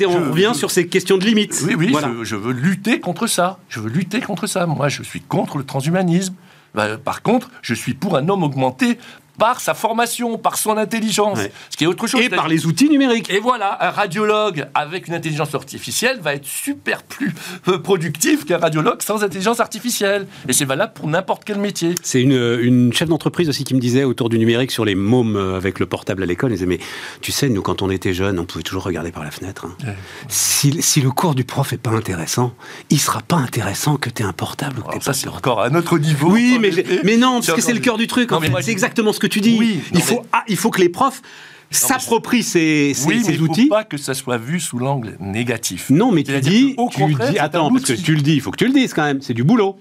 on 0.07 0.31
revient 0.31 0.53
sur 0.55 0.71
ces 0.71 0.87
questions 0.87 1.19
de 1.19 1.25
limites. 1.25 1.63
Oui, 1.67 1.75
oui, 1.77 1.95
je, 2.23 2.37
veux 2.37 2.53
lutter 2.53 3.01
contre 3.01 3.27
ça. 3.27 3.59
Je 3.69 3.81
veux 3.81 3.91
lutter 3.91 4.21
contre 4.21 4.47
ça. 4.47 4.67
Moi, 4.67 4.89
je 4.89 5.03
suis 5.03 5.21
contre 5.21 5.59
le 5.59 5.65
transhumanisme. 5.65 6.35
Bah, 6.75 6.97
par 6.97 7.23
contre, 7.23 7.51
je 7.63 7.75
suis 7.75 7.95
pour 7.95 8.17
un 8.17 8.29
homme 8.29 8.43
augmenté 8.43 8.99
par 9.39 9.61
sa 9.61 9.75
formation, 9.75 10.39
par 10.39 10.57
son 10.57 10.77
intelligence, 10.77 11.39
ce 11.71 11.77
qui 11.77 11.85
est 11.85 11.87
autre 11.87 12.07
chose. 12.07 12.21
Et 12.21 12.29
par 12.29 12.49
les 12.49 12.67
outils 12.67 12.89
numériques. 12.89 13.31
Et 13.31 13.41
voilà, 13.41 13.77
un 13.81 13.91
radiologue 13.91 14.67
avec 14.75 15.09
une 15.09 15.15
intelligence 15.15 15.55
artificielle 15.55 16.21
va 16.21 16.35
être 16.35 16.47
super 16.47 17.03
plus 17.03 17.35
euh, 17.69 17.79
productif 17.79 18.45
qu'un 18.45 18.59
radiologue 18.59 19.03
sans 19.03 19.23
intelligence 19.25 19.61
artificielle. 19.61 20.27
Et 20.49 20.53
c'est 20.53 20.65
valable 20.65 20.93
pour 20.95 21.09
n'importe 21.09 21.45
quel 21.45 21.59
métier. 21.59 21.95
C'est 22.03 22.21
une, 22.21 22.33
une, 22.33 22.93
chef 22.93 23.09
d'entreprise 23.09 23.49
aussi 23.49 23.65
qui 23.65 23.75
me 23.75 23.81
disait 23.81 24.05
autour 24.05 24.29
du 24.29 24.39
numérique 24.39 24.71
sur 24.71 24.85
les 24.85 24.95
mômes 24.95 25.37
euh, 25.37 25.57
avec 25.57 25.81
le 25.81 25.87
portable 25.87 26.23
à 26.23 26.27
l'école. 26.27 26.51
Elle 26.51 26.59
disait, 26.59 26.67
mais 26.67 26.79
tu 27.21 27.33
sais, 27.33 27.49
nous, 27.49 27.63
quand 27.63 27.83
on 27.83 27.91
était 27.91 28.15
jeunes, 28.15 28.39
on 28.39 28.45
pouvait 28.45 28.63
toujours 28.63 28.85
regarder 28.85 29.11
par 29.11 29.25
la 29.25 29.31
fenêtre. 29.31 29.67
Hein. 29.67 29.95
Si, 30.29 30.81
si, 30.83 31.01
le 31.01 31.11
cours 31.11 31.35
du 31.35 31.45
prof 31.45 31.73
est 31.73 31.79
pas 31.79 31.91
intéressant, 31.91 32.55
il 32.91 33.01
sera 33.01 33.21
pas 33.21 33.37
intéressant 33.37 33.97
que 33.97 34.11
tu 34.11 34.23
aies 34.23 34.27
un 34.27 34.33
portable. 34.33 34.83
Ou 34.95 35.01
ça, 35.01 35.13
c'est 35.13 35.29
encore 35.29 35.61
à 35.61 35.67
un 35.67 35.75
autre 35.75 35.99
niveau. 35.99 36.31
Oui, 36.31 36.59
mais, 36.61 36.71
mais 37.03 37.17
non, 37.17 37.41
parce 37.41 37.53
que 37.53 37.61
c'est 37.61 37.73
le 37.73 37.81
cœur 37.81 37.97
du 37.97 38.07
truc. 38.07 38.31
C'est 38.61 38.71
exactement 38.71 39.13
ce 39.13 39.19
que 39.19 39.24
tu 39.27 39.41
dis. 39.41 39.57
Oui, 39.59 39.81
il, 39.93 40.01
faut, 40.01 40.23
ah, 40.33 40.45
il 40.49 40.57
faut 40.57 40.71
que 40.71 40.81
les 40.81 40.89
profs 40.89 41.23
s'approprient 41.71 42.43
ces, 42.43 42.93
ces, 42.95 43.07
oui, 43.07 43.23
mais 43.27 43.39
outils. 43.39 43.63
Il 43.63 43.65
ne 43.65 43.69
faut 43.69 43.75
pas 43.75 43.85
que 43.85 43.97
ça 43.97 44.15
soit 44.15 44.39
vu 44.39 44.61
sous 44.61 44.79
l'angle 44.79 45.17
négatif. 45.21 45.91
Non, 45.91 46.13
mais 46.13 46.23
tu 46.23 46.39
dis, 46.41 46.77
tu 46.91 47.15
dis, 47.31 47.39
attends, 47.39 47.71
parce 47.71 47.85
que 47.85 47.93
tu 47.95 48.15
le 48.15 48.23
dis, 48.23 48.35
il 48.35 48.41
faut 48.41 48.51
que 48.51 48.57
tu 48.57 48.67
le 48.67 48.73
dises 48.73 48.95
quand 48.95 49.05
même, 49.05 49.21
c'est 49.23 49.35
du 49.35 49.45
boulot. 49.45 49.77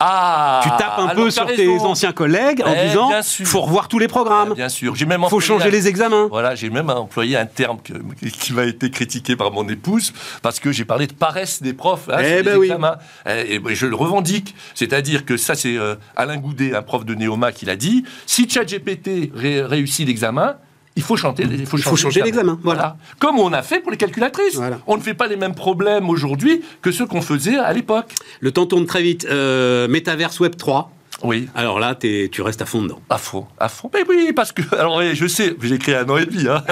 Ah, 0.00 0.60
tu 0.62 0.68
tapes 0.70 0.98
un 0.98 1.14
peu 1.14 1.30
sur 1.30 1.46
tes 1.46 1.68
anciens 1.80 2.12
collègues 2.12 2.62
en 2.64 2.74
eh, 2.74 2.88
disant 2.88 3.10
faut 3.44 3.60
revoir 3.60 3.88
tous 3.88 3.98
les 3.98 4.08
programmes. 4.08 4.54
bien 4.54 4.68
sûr, 4.68 4.94
j'ai 4.96 5.06
même 5.06 5.24
faut 5.28 5.40
changer 5.40 5.70
les 5.70 5.88
examens. 5.88 6.26
Voilà, 6.28 6.54
j'ai 6.54 6.70
même 6.70 6.90
employé 6.90 7.36
un 7.36 7.46
terme 7.46 7.78
qui 7.80 8.52
m'a 8.52 8.64
été 8.64 8.90
critiqué 8.90 9.36
par 9.36 9.52
mon 9.52 9.68
épouse 9.68 10.12
parce 10.42 10.58
que 10.58 10.72
j'ai 10.72 10.84
parlé 10.84 11.06
de 11.06 11.12
paresse 11.12 11.62
des 11.62 11.72
profs 11.72 12.08
hein, 12.08 12.18
eh 12.20 12.42
ben 12.42 12.60
examens. 12.60 12.96
Eh, 13.26 13.56
et, 13.56 13.74
je 13.74 13.86
le 13.86 13.94
revendique, 13.94 14.54
c'est-à-dire 14.74 15.24
que 15.24 15.36
ça 15.36 15.54
c'est 15.54 15.76
euh, 15.76 15.94
Alain 16.16 16.36
Goudet, 16.36 16.74
un 16.74 16.82
prof 16.82 17.04
de 17.04 17.14
Néoma, 17.14 17.52
qui 17.52 17.64
l'a 17.64 17.76
dit. 17.76 18.04
Si 18.26 18.48
ChatGPT 18.48 19.32
réussit 19.34 20.06
l'examen, 20.06 20.56
il 20.96 21.02
faut, 21.02 21.16
chanter, 21.16 21.42
il 21.42 21.66
faut, 21.66 21.76
changer 21.96 22.22
l'examen. 22.22 22.58
Voilà. 22.62 22.96
Comme 23.18 23.38
on 23.38 23.52
a 23.52 23.62
fait 23.62 23.80
pour 23.80 23.90
les 23.90 23.96
calculatrices. 23.96 24.60
On 24.86 24.96
ne 24.96 25.02
fait 25.02 25.14
pas 25.14 25.26
les 25.26 25.36
mêmes 25.36 25.54
problèmes 25.54 26.08
aujourd'hui 26.08 26.62
que 26.82 26.92
ceux 26.92 27.06
qu'on 27.06 27.22
faisait 27.22 27.56
à 27.56 27.72
l'époque. 27.72 28.14
Le 28.40 28.52
temps 28.52 28.66
tourne 28.66 28.86
très 28.86 29.02
vite. 29.02 29.26
Euh, 29.28 29.88
Metaverse 29.88 30.38
Web 30.38 30.56
3. 30.56 30.92
Oui. 31.24 31.48
Alors 31.54 31.80
là, 31.80 31.96
es, 32.02 32.28
tu 32.30 32.42
restes 32.42 32.60
à 32.60 32.66
fond 32.66 32.82
dedans. 32.82 33.00
À 33.08 33.16
fond, 33.18 33.46
à 33.58 33.68
fond. 33.68 33.90
Mais 33.94 34.04
oui, 34.08 34.32
parce 34.36 34.52
que, 34.52 34.62
alors 34.74 35.02
je 35.02 35.26
sais, 35.26 35.56
j'ai 35.62 35.74
écrit 35.74 35.94
un 35.94 36.08
an 36.08 36.18
et 36.18 36.26
demi. 36.26 36.46
Hein. 36.46 36.62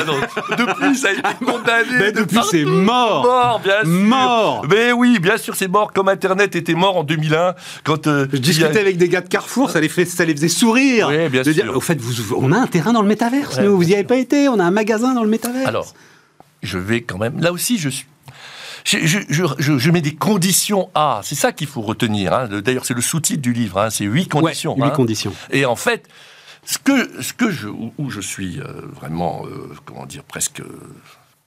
depuis, 0.58 0.94
ça 0.94 1.08
a 1.08 1.12
été 1.12 1.22
condamné. 1.44 1.98
Mais 1.98 2.12
depuis, 2.12 2.38
c'est 2.50 2.64
mort. 2.64 3.24
Mort, 3.24 3.60
bien 3.64 3.82
sûr. 3.82 3.90
Mort. 3.90 4.66
Mais 4.68 4.92
oui, 4.92 5.18
bien 5.18 5.38
sûr, 5.38 5.56
c'est 5.56 5.68
mort. 5.68 5.92
Comme 5.92 6.08
Internet 6.08 6.54
était 6.54 6.74
mort 6.74 6.98
en 6.98 7.04
2001, 7.04 7.54
quand. 7.82 8.06
Euh, 8.06 8.26
je 8.32 8.38
discutais 8.38 8.80
avec 8.80 8.98
des 8.98 9.08
gars 9.08 9.22
de 9.22 9.28
Carrefour, 9.28 9.70
ça 9.70 9.80
les, 9.80 9.88
fait, 9.88 10.04
ça 10.04 10.24
les 10.24 10.34
faisait 10.34 10.48
sourire. 10.48 11.08
Oui, 11.08 11.28
bien 11.30 11.42
sûr. 11.42 11.54
Dire, 11.54 11.74
au 11.74 11.80
fait, 11.80 11.98
vous, 12.00 12.34
on 12.36 12.52
a 12.52 12.58
un 12.58 12.66
terrain 12.66 12.92
dans 12.92 13.02
le 13.02 13.08
métaverse. 13.08 13.58
nous, 13.58 13.74
vous 13.76 13.84
n'y 13.84 13.94
avez 13.94 14.04
pas 14.04 14.16
été. 14.16 14.48
On 14.48 14.58
a 14.58 14.64
un 14.64 14.70
magasin 14.70 15.14
dans 15.14 15.22
le 15.22 15.30
métaverse. 15.30 15.66
Alors, 15.66 15.94
je 16.62 16.78
vais 16.78 17.00
quand 17.00 17.18
même. 17.18 17.40
Là 17.40 17.52
aussi, 17.52 17.78
je 17.78 17.88
suis 17.88 18.06
je, 18.84 19.90
mets 19.90 20.00
des 20.00 20.14
conditions 20.14 20.90
à. 20.94 21.20
C'est 21.24 21.34
ça 21.34 21.52
qu'il 21.52 21.66
faut 21.66 21.82
retenir. 21.82 22.32
Hein. 22.32 22.48
D'ailleurs, 22.48 22.84
c'est 22.84 22.94
le 22.94 23.02
sous-titre 23.02 23.42
du 23.42 23.52
livre. 23.52 23.78
Hein. 23.78 23.90
C'est 23.90 24.04
huit 24.04 24.28
conditions. 24.28 24.74
huit 24.76 24.82
hein. 24.82 24.90
conditions. 24.90 25.32
Et 25.50 25.64
en 25.64 25.76
fait, 25.76 26.08
ce 26.64 26.78
que, 26.78 27.22
ce 27.22 27.32
que 27.32 27.50
je, 27.50 27.68
où 27.68 28.10
je 28.10 28.20
suis 28.20 28.60
euh, 28.60 28.64
vraiment, 28.94 29.44
euh, 29.46 29.74
comment 29.84 30.06
dire, 30.06 30.22
presque 30.22 30.60
euh, 30.60 30.94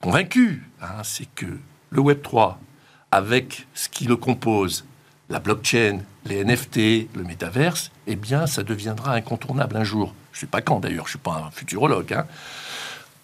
convaincu, 0.02 0.64
c'est 1.04 1.28
que 1.34 1.46
le 1.90 2.02
Web 2.02 2.22
3, 2.22 2.60
avec 3.12 3.68
ce 3.74 3.90
qui 3.90 4.06
le 4.06 4.18
compose, 4.18 4.86
la 5.30 5.40
blockchain, 5.40 6.00
les 6.26 6.44
NFT, 6.44 7.08
le 7.16 7.24
métaverse, 7.24 7.92
eh 8.08 8.16
bien, 8.16 8.46
ça 8.46 8.64
deviendra 8.64 9.14
incontournable 9.14 9.78
un 9.78 9.84
jour. 9.84 10.14
Je 10.32 10.38
ne 10.38 10.42
sais 10.42 10.48
pas 10.48 10.62
quand 10.62 10.82
d'ailleurs, 10.82 11.06
je 11.06 11.10
ne 11.10 11.18
suis 11.18 11.20
pas 11.20 11.46
un 11.48 11.52
futurologue. 11.52 12.24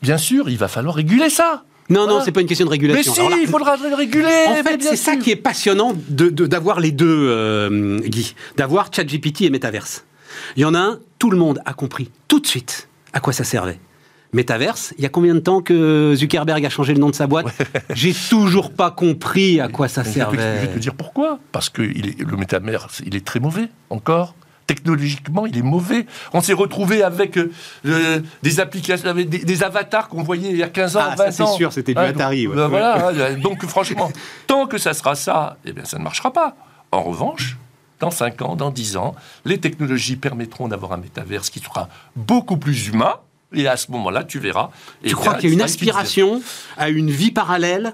Bien 0.02 0.18
sûr, 0.18 0.50
il 0.50 0.58
va 0.58 0.68
falloir 0.68 0.96
réguler 0.96 1.30
ça. 1.30 1.64
Non, 1.90 2.08
non, 2.08 2.22
c'est 2.24 2.32
pas 2.32 2.42
une 2.42 2.48
question 2.48 2.66
de 2.66 2.72
régulation. 2.72 3.14
Mais 3.30 3.36
si, 3.36 3.42
il 3.42 3.48
faudra 3.48 3.76
le 3.78 3.96
réguler. 3.96 4.46
En 4.48 4.64
fait, 4.64 4.82
c'est 4.82 4.96
ça 4.96 5.16
qui 5.18 5.32
est 5.32 5.36
passionnant 5.36 5.94
d'avoir 6.10 6.78
de, 6.78 6.84
les 6.84 6.92
deux, 6.92 7.28
euh, 7.30 8.00
Guy. 8.00 8.36
D'avoir 8.58 8.90
ChatGPT 8.94 9.42
et 9.42 9.50
Metaverse. 9.50 10.06
Il 10.56 10.62
y 10.62 10.66
en 10.66 10.74
a 10.74 10.80
un, 10.80 11.00
tout 11.20 11.30
le 11.30 11.38
monde 11.38 11.62
a 11.66 11.74
compris 11.74 12.10
tout 12.28 12.40
de 12.40 12.48
suite 12.48 12.88
à 13.14 13.20
quoi 13.20 13.34
ça 13.34 13.44
servait. 13.44 13.80
Metaverse, 14.34 14.94
il 14.98 15.04
y 15.04 15.06
a 15.06 15.10
combien 15.10 15.34
de 15.34 15.40
temps 15.40 15.62
que 15.62 16.14
Zuckerberg 16.16 16.66
a 16.66 16.70
changé 16.70 16.94
le 16.94 17.00
nom 17.00 17.10
de 17.10 17.16
sa 17.16 17.28
boîte 17.28 17.48
J'ai 17.94 18.14
toujours 18.30 18.72
pas 18.72 18.90
compris 18.90 19.60
à 19.60 19.68
quoi 19.68 19.90
ça 19.90 20.06
servait. 20.06 20.38
Je 20.62 20.68
vais 20.68 20.74
te 20.74 20.80
dire 20.80 20.96
pourquoi. 20.96 21.40
Parce 21.52 21.70
que 21.70 21.82
le 21.82 22.38
Metaverse, 22.38 23.02
il 23.06 23.16
est 23.16 23.26
très 23.26 23.42
mauvais, 23.42 23.68
encore 23.90 24.36
technologiquement, 24.74 25.46
il 25.46 25.58
est 25.58 25.64
mauvais. 25.64 26.06
On 26.32 26.42
s'est 26.42 26.54
retrouvé 26.54 27.04
avec 27.04 27.38
euh, 27.38 28.22
des 28.42 28.60
applications, 28.62 29.14
des, 29.14 29.64
avatars 29.64 30.08
qu'on 30.08 30.24
voyait 30.24 30.50
il 30.50 30.58
y 30.58 30.64
a 30.64 30.70
15 30.70 30.96
ans, 30.96 31.00
ah, 31.04 31.16
20 31.18 31.32
ça, 31.32 31.32
c'est 31.32 31.58
sûr, 31.58 31.74
c'était 31.74 31.94
du 31.94 32.00
Atari. 32.00 32.48
Ben 32.48 32.68
voilà, 32.68 33.10
hein, 33.10 33.34
donc 33.42 33.66
franchement, 33.66 34.10
tant 34.48 34.68
que 34.68 34.78
ça 34.78 34.94
sera 34.94 35.16
ça, 35.16 35.58
eh 35.66 35.74
bien, 35.74 35.84
ça 35.84 35.98
ne 35.98 36.04
marchera 36.04 36.32
pas. 36.32 36.56
En 36.94 37.04
revanche, 37.04 37.58
dans 38.00 38.12
5 38.12 38.42
ans, 38.44 38.56
dans 38.56 38.72
10 38.72 38.96
ans, 38.96 39.14
les 39.44 39.60
technologies 39.60 40.16
permettront 40.16 40.70
d'avoir 40.70 40.94
un 40.94 40.98
métaverse 40.98 41.50
qui 41.50 41.60
sera 41.60 41.90
beaucoup 42.16 42.58
plus 42.58 42.88
humain, 42.88 43.16
et 43.54 43.68
à 43.68 43.78
ce 43.78 43.92
moment-là, 43.92 44.24
tu 44.24 44.40
verras. 44.40 44.70
Tu 45.06 45.16
crois 45.16 45.36
qu'il 45.36 45.50
y 45.50 45.52
a 45.52 45.56
une 45.56 45.62
aspiration 45.62 46.42
à 46.78 46.90
une 46.90 47.10
vie 47.10 47.32
parallèle 47.32 47.94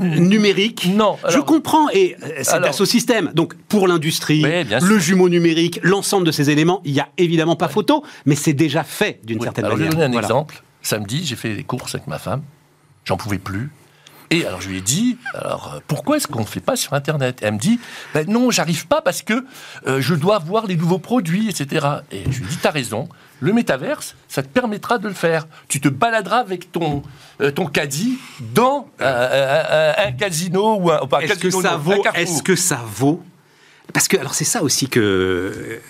numérique? 0.00 0.88
Non. 0.92 1.18
je 1.28 1.38
comprends, 1.38 1.88
et 1.90 2.16
euh, 2.22 2.42
c'est 2.42 2.80
au 2.80 2.84
système. 2.84 3.30
Donc, 3.34 3.54
pour 3.68 3.88
l'industrie, 3.88 4.42
le 4.42 4.98
jumeau 4.98 5.28
numérique, 5.28 5.80
l'ensemble 5.82 6.26
de 6.26 6.32
ces 6.32 6.50
éléments, 6.50 6.80
il 6.84 6.92
n'y 6.92 7.00
a 7.00 7.08
évidemment 7.18 7.56
pas 7.56 7.68
photo, 7.68 8.04
mais 8.26 8.34
c'est 8.34 8.52
déjà 8.52 8.84
fait 8.84 9.20
d'une 9.24 9.40
certaine 9.40 9.64
manière. 9.64 9.78
Je 9.78 9.82
vais 9.84 9.90
donner 9.90 10.16
un 10.16 10.20
exemple. 10.20 10.62
Samedi, 10.82 11.24
j'ai 11.24 11.36
fait 11.36 11.54
des 11.54 11.64
courses 11.64 11.94
avec 11.94 12.06
ma 12.06 12.18
femme. 12.18 12.42
J'en 13.04 13.16
pouvais 13.16 13.38
plus. 13.38 13.70
Et 14.32 14.46
alors 14.46 14.62
je 14.62 14.70
lui 14.70 14.78
ai 14.78 14.80
dit, 14.80 15.18
alors 15.34 15.74
euh, 15.74 15.80
pourquoi 15.86 16.16
est-ce 16.16 16.26
qu'on 16.26 16.40
ne 16.40 16.46
fait 16.46 16.60
pas 16.60 16.74
sur 16.74 16.94
Internet? 16.94 17.40
Elle 17.42 17.54
me 17.54 17.58
dit, 17.58 17.78
ben 18.14 18.26
non, 18.28 18.50
j'arrive 18.50 18.86
pas 18.86 19.02
parce 19.02 19.20
que 19.20 19.44
euh, 19.86 20.00
je 20.00 20.14
dois 20.14 20.38
voir 20.38 20.66
les 20.66 20.74
nouveaux 20.74 20.98
produits, 20.98 21.50
etc. 21.50 21.86
Et 22.10 22.22
je 22.30 22.38
lui 22.38 22.46
ai 22.46 22.48
dit, 22.48 22.58
t'as 22.60 22.70
raison, 22.70 23.10
le 23.40 23.52
métaverse, 23.52 24.16
ça 24.28 24.42
te 24.42 24.48
permettra 24.48 24.96
de 24.96 25.06
le 25.06 25.12
faire. 25.12 25.46
Tu 25.68 25.82
te 25.82 25.88
baladeras 25.88 26.38
avec 26.38 26.72
ton, 26.72 27.02
euh, 27.42 27.50
ton 27.50 27.66
caddie 27.66 28.16
dans 28.54 28.88
un 29.00 30.12
casino 30.12 30.76
ou 30.76 30.90
un, 30.90 31.00
est-ce 31.20 31.38
que 31.38 31.50
ça 31.50 31.76
vaut 31.76 32.02
Est-ce 32.14 32.42
que 32.42 32.56
ça 32.56 32.82
vaut? 32.86 33.22
Parce 33.92 34.08
que, 34.08 34.16
alors 34.16 34.32
c'est 34.32 34.44
ça 34.44 34.62
aussi 34.62 34.88
que 34.88 35.82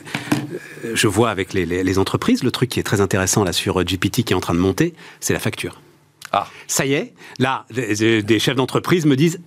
je 0.95 1.07
vois 1.07 1.31
avec 1.31 1.53
les, 1.53 1.65
les, 1.65 1.99
entreprises, 1.99 2.43
le 2.43 2.51
truc 2.51 2.71
qui 2.71 2.81
est 2.81 2.83
très 2.83 3.01
intéressant 3.01 3.45
là 3.45 3.53
sur 3.53 3.85
GPT 3.85 4.25
qui 4.25 4.33
est 4.33 4.35
en 4.35 4.41
train 4.41 4.55
de 4.55 4.59
monter, 4.59 4.95
c'est 5.21 5.33
la 5.33 5.39
facture. 5.39 5.81
Ah. 6.33 6.47
Ça 6.67 6.87
y 6.87 6.95
est, 6.95 7.15
là, 7.39 7.67
des 7.71 8.39
chefs 8.39 8.57
d'entreprise 8.57 9.07
me 9.07 9.17
disent 9.17 9.39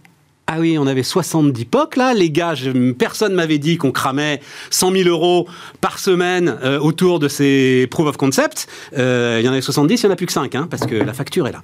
ah 0.48 0.58
oui, 0.60 0.78
on 0.78 0.86
avait 0.86 1.04
70 1.04 1.65
POC 1.65 1.95
là, 1.95 2.13
les 2.13 2.30
gars, 2.30 2.54
personne 3.00 3.34
m'avait 3.34 3.58
dit 3.58 3.78
qu'on 3.78 3.91
cramait 3.91 4.41
100 4.69 4.91
000 4.91 5.10
euros 5.10 5.48
par 5.82 5.98
semaine 5.98 6.60
euh, 6.63 6.80
autour 6.80 7.17
de 7.19 7.28
ces 7.28 7.88
proof 7.89 8.08
of 8.08 8.17
concept. 8.17 8.67
Euh, 8.95 9.38
il 9.39 9.45
y 9.45 9.50
en 9.50 9.52
avait 9.52 9.62
70, 9.62 10.04
il 10.04 10.06
n'y 10.06 10.10
en 10.12 10.13
a 10.13 10.15
plus 10.15 10.28
que 10.28 10.34
5, 10.34 10.54
hein, 10.54 10.67
parce 10.69 10.86
que 10.86 10.95
la 10.95 11.13
facture 11.13 11.48
est 11.48 11.52
là. 11.52 11.63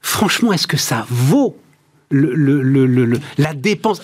Franchement, 0.00 0.52
est-ce 0.52 0.66
que 0.66 0.76
ça 0.76 1.06
vaut 1.08 1.56
le, 2.12 3.20
la 3.38 3.54
dépense. 3.54 4.02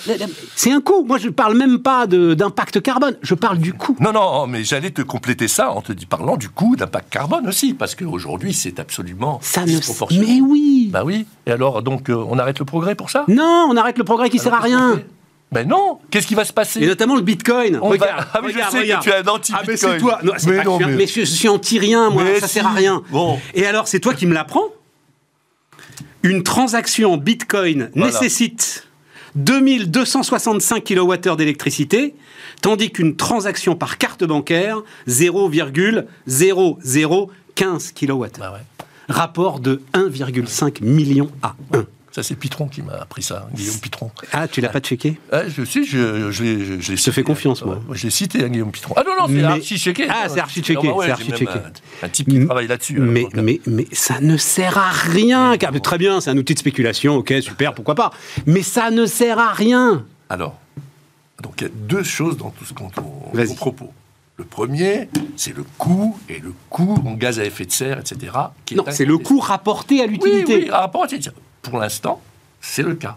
C'est 0.57 0.73
un 0.73 0.81
coût. 0.81 1.05
Moi, 1.05 1.19
je 1.19 1.27
ne 1.27 1.33
parle 1.33 1.57
même 1.57 1.79
pas 1.81 2.07
d'impact 2.07 2.81
carbone. 2.81 3.17
Je 3.23 3.35
parle 3.35 3.59
du 3.59 3.73
coût. 3.73 3.97
Non, 4.01 4.13
non, 4.13 4.47
mais 4.47 4.65
j'allais 4.65 4.91
te 4.91 5.03
compléter 5.03 5.49
ça 5.49 5.71
en 5.71 5.83
te 5.83 5.93
parlant 6.07 6.37
du 6.37 6.49
coût 6.49 6.77
d'impact 6.77 7.13
carbone 7.13 7.47
aussi, 7.47 7.75
parce 7.75 7.95
qu'aujourd'hui, 7.95 8.53
c'est 8.53 8.81
absolument 8.81 9.39
ça 9.43 9.65
ne... 9.65 9.79
Mais 10.19 10.41
oui. 10.41 10.89
Bah 10.93 11.03
oui. 11.05 11.27
Et 11.47 11.53
alors, 11.53 11.83
donc, 11.83 12.09
euh, 12.09 12.25
on 12.29 12.39
arrête 12.39 12.59
le 12.59 12.65
progrès 12.65 12.95
pour 12.95 13.11
ça? 13.11 13.25
Non, 13.29 13.69
on 13.71 13.77
arrête 13.77 13.99
le 13.99 14.05
progrès 14.05 14.31
qui 14.31 14.37
ne 14.37 14.43
sert 14.43 14.55
à 14.55 14.61
rien. 14.61 15.01
Ben 15.51 15.67
non 15.67 15.99
Qu'est-ce 16.11 16.27
qui 16.27 16.35
va 16.35 16.45
se 16.45 16.53
passer? 16.53 16.83
Et 16.83 16.87
notamment 16.87 17.17
le 17.17 17.23
Bitcoin. 17.23 17.79
regarde, 17.79 18.27
Ah 18.35 18.41
mais 18.43 18.53
je 18.53 18.59
sais 18.71 18.87
que 18.87 19.03
tu 19.03 19.09
es 19.09 19.15
un 19.15 19.27
anti-Bitcoin. 19.27 19.55
Ah 19.55 19.63
mais 19.67 19.77
c'est 19.77 19.99
toi. 19.99 20.19
Non, 20.23 20.33
mais, 20.47 20.57
pas 20.63 20.87
mais... 20.87 21.07
je 21.07 21.23
suis 21.23 21.49
anti-rien, 21.49 22.11
moi. 22.11 22.23
ça 22.41 22.49
sert 22.49 22.67
à 22.67 22.73
rien. 22.73 23.03
Bon. 23.11 23.39
Et 23.55 23.65
alors, 23.67 23.89
c'est 23.89 24.01
toi 24.01 24.13
qui 24.13 24.27
me 24.27 24.35
l'apprends? 24.35 24.67
Une 26.29 26.43
transaction 26.43 27.17
Bitcoin 27.17 27.91
nécessite 27.95 28.87
2265 29.37 30.85
kWh 30.85 31.37
d'électricité, 31.37 32.15
tandis 32.61 32.91
qu'une 32.91 33.17
transaction 33.17 33.77
par 33.77 33.97
carte 33.99 34.25
bancaire, 34.25 34.83
0,0015 35.09 37.95
kWh. 37.95 38.27
Bah 38.39 38.61
Rapport 39.09 39.61
de 39.61 39.81
1,5 39.95 40.85
million 40.85 41.31
à 41.43 41.55
1. 41.73 41.87
Ça, 42.19 42.25
c'est 42.25 42.35
Pitron 42.35 42.67
qui 42.67 42.83
m'a 42.83 42.95
appris 42.95 43.23
ça, 43.23 43.49
Guillaume 43.55 43.79
Pitron. 43.79 44.11
Ah, 44.33 44.49
tu 44.49 44.61
l'as 44.61 44.71
pas 44.71 44.81
checké? 44.81 45.21
Ah, 45.31 45.43
Je 45.47 45.63
suis, 45.63 45.87
je, 45.87 46.33
je, 46.33 46.81
je, 46.81 46.97
je, 46.97 47.05
te 47.05 47.13
fais 47.13 47.23
confiance, 47.23 47.65
moi. 47.65 47.81
je 47.93 48.03
l'ai 48.03 48.11
cité, 48.11 48.43
hein, 48.43 48.49
Guillaume 48.49 48.73
Pitron. 48.73 48.95
Ah 48.97 49.05
non, 49.07 49.13
non, 49.21 49.29
c'est 49.29 49.45
archi 49.45 49.79
checké. 49.79 50.09
Ah, 50.11 50.29
c'est 50.29 50.41
archi 50.41 50.61
checké. 50.61 50.91
c'est 51.01 51.11
archi 51.13 51.31
checké. 51.31 51.61
Un, 52.03 52.09
type 52.09 52.29
qui 52.29 52.45
travaille 52.45 52.67
là-dessus. 52.67 52.99
Mais, 52.99 53.29
mais, 53.35 53.61
mais 53.69 53.87
ça 53.93 54.19
ne 54.21 54.37
sert 54.37 54.79
à 54.79 54.91
rien. 54.91 55.57
très 55.81 55.97
bien, 55.97 56.21
c'est 56.21 56.31
un 56.31 56.37
outil 56.37 56.55
de 56.55 56.59
spéculation, 56.59 57.15
ok, 57.15 57.35
super, 57.41 57.73
pourquoi 57.73 57.95
pas. 57.95 58.11
Mais 58.47 58.63
ça 58.63 58.91
ne 58.91 59.07
sert 59.07 59.39
à 59.39 59.53
rien. 59.53 60.05
Alors, 60.29 60.59
donc 61.41 61.61
il 61.61 61.65
y 61.65 61.67
a 61.69 61.71
deux 61.73 62.03
choses 62.03 62.37
dans 62.37 62.51
tout 62.51 62.65
ce 62.65 62.73
qu'on 62.73 62.91
propos. 63.55 63.93
Le 64.39 64.45
premier, 64.45 65.09
c'est 65.37 65.57
le 65.57 65.65
coût, 65.79 66.19
et 66.29 66.41
le 66.41 66.53
coût 66.69 67.01
en 67.07 67.15
gaz 67.15 67.39
à 67.39 67.45
effet 67.45 67.65
de 67.65 67.71
serre, 67.71 68.01
etc. 68.01 68.33
non, 68.75 68.85
c'est 68.91 69.05
le 69.05 69.19
coût 69.19 69.39
rapporté 69.39 70.03
à 70.03 70.07
l'utilité. 70.07 70.55
Oui, 70.57 70.63
oui, 70.65 70.71
rapporté 70.71 71.21
pour 71.69 71.79
l'instant, 71.79 72.21
c'est 72.61 72.83
le 72.83 72.95
cas. 72.95 73.17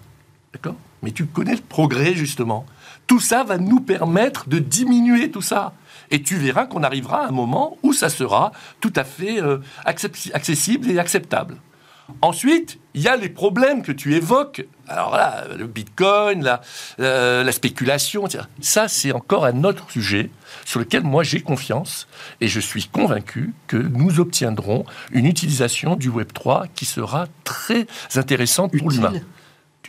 D'accord? 0.53 0.75
Mais 1.01 1.11
tu 1.11 1.25
connais 1.25 1.55
le 1.55 1.61
progrès, 1.61 2.13
justement. 2.13 2.65
Tout 3.07 3.19
ça 3.19 3.43
va 3.43 3.57
nous 3.57 3.79
permettre 3.79 4.47
de 4.47 4.59
diminuer 4.59 5.31
tout 5.31 5.41
ça. 5.41 5.73
Et 6.11 6.21
tu 6.21 6.35
verras 6.35 6.65
qu'on 6.65 6.83
arrivera 6.83 7.23
à 7.23 7.27
un 7.27 7.31
moment 7.31 7.77
où 7.83 7.93
ça 7.93 8.09
sera 8.09 8.51
tout 8.79 8.93
à 8.95 9.03
fait 9.03 9.41
euh, 9.41 9.59
accessible 9.85 10.91
et 10.91 10.99
acceptable. 10.99 11.57
Ensuite, 12.21 12.79
il 12.93 13.01
y 13.01 13.07
a 13.07 13.15
les 13.15 13.29
problèmes 13.29 13.81
que 13.83 13.91
tu 13.91 14.15
évoques. 14.15 14.65
Alors 14.87 15.15
là, 15.15 15.45
le 15.57 15.67
bitcoin, 15.67 16.43
la, 16.43 16.61
euh, 16.99 17.43
la 17.43 17.51
spéculation, 17.51 18.25
ça 18.59 18.87
c'est 18.87 19.11
encore 19.11 19.45
un 19.45 19.63
autre 19.63 19.89
sujet 19.89 20.29
sur 20.65 20.79
lequel 20.79 21.03
moi 21.03 21.23
j'ai 21.23 21.41
confiance 21.41 22.07
et 22.41 22.47
je 22.47 22.59
suis 22.59 22.85
convaincu 22.87 23.53
que 23.67 23.77
nous 23.77 24.19
obtiendrons 24.19 24.85
une 25.11 25.25
utilisation 25.25 25.95
du 25.95 26.09
Web3 26.09 26.67
qui 26.75 26.85
sera 26.85 27.27
très 27.43 27.87
intéressante 28.15 28.77
pour 28.77 28.91
l'humain. 28.91 29.13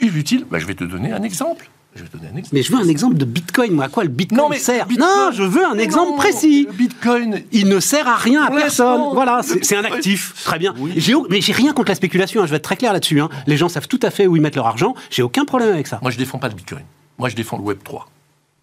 Utile? 0.01 0.45
Ben, 0.51 0.59
Je 0.59 0.67
vais 0.67 0.75
te 0.75 0.85
donner 0.85 1.13
un 1.13 1.23
exemple. 1.23 1.69
Je 1.95 2.03
vais 2.03 2.09
donner 2.09 2.29
un 2.33 2.37
exemple. 2.37 2.55
Mais 2.55 2.63
je 2.63 2.73
veux 2.73 2.79
un 2.79 2.89
exemple 2.89 3.17
de 3.17 3.25
Bitcoin. 3.25 3.73
Moi, 3.73 3.85
à 3.85 3.89
quoi 3.89 4.03
le 4.03 4.09
Bitcoin 4.09 4.59
sert 4.59 4.87
Non, 4.99 5.31
je 5.33 5.43
veux 5.43 5.65
un 5.65 5.79
exemple 5.79 6.17
précis. 6.17 6.67
Le 6.67 6.73
Bitcoin, 6.73 7.43
il 7.53 7.69
ne 7.69 7.81
sert 7.81 8.09
à 8.09 8.17
rien 8.17 8.45
à 8.45 8.51
personne. 8.51 9.03
Voilà, 9.13 9.43
c'est 9.43 9.77
un 9.77 9.85
actif. 9.85 10.35
Très 10.45 10.59
bien. 10.59 10.75
Oui. 10.79 10.93
Mais 11.29 11.41
j'ai 11.41 11.53
rien 11.53 11.73
contre 11.73 11.91
la 11.91 11.95
spéculation. 11.95 12.41
Hein, 12.41 12.47
je 12.47 12.51
vais 12.51 12.57
être 12.57 12.65
très 12.65 12.77
clair 12.77 12.93
là-dessus. 12.93 13.21
Hein. 13.21 13.29
Les 13.47 13.57
gens 13.57 13.69
savent 13.69 13.89
tout 13.89 14.01
à 14.03 14.11
fait 14.11 14.27
où 14.27 14.37
ils 14.37 14.43
mettent 14.43 14.57
leur 14.57 14.67
argent. 14.67 14.95
J'ai 15.11 15.23
aucun 15.23 15.45
problème 15.45 15.73
avec 15.73 15.87
ça. 15.87 15.99
Moi, 16.03 16.11
je 16.11 16.19
défends 16.19 16.39
pas 16.39 16.49
le 16.49 16.55
Bitcoin. 16.55 16.83
Moi, 17.19 17.29
je 17.29 17.37
défends 17.37 17.59
le 17.59 17.65
Web 17.65 17.79
3. 17.85 18.09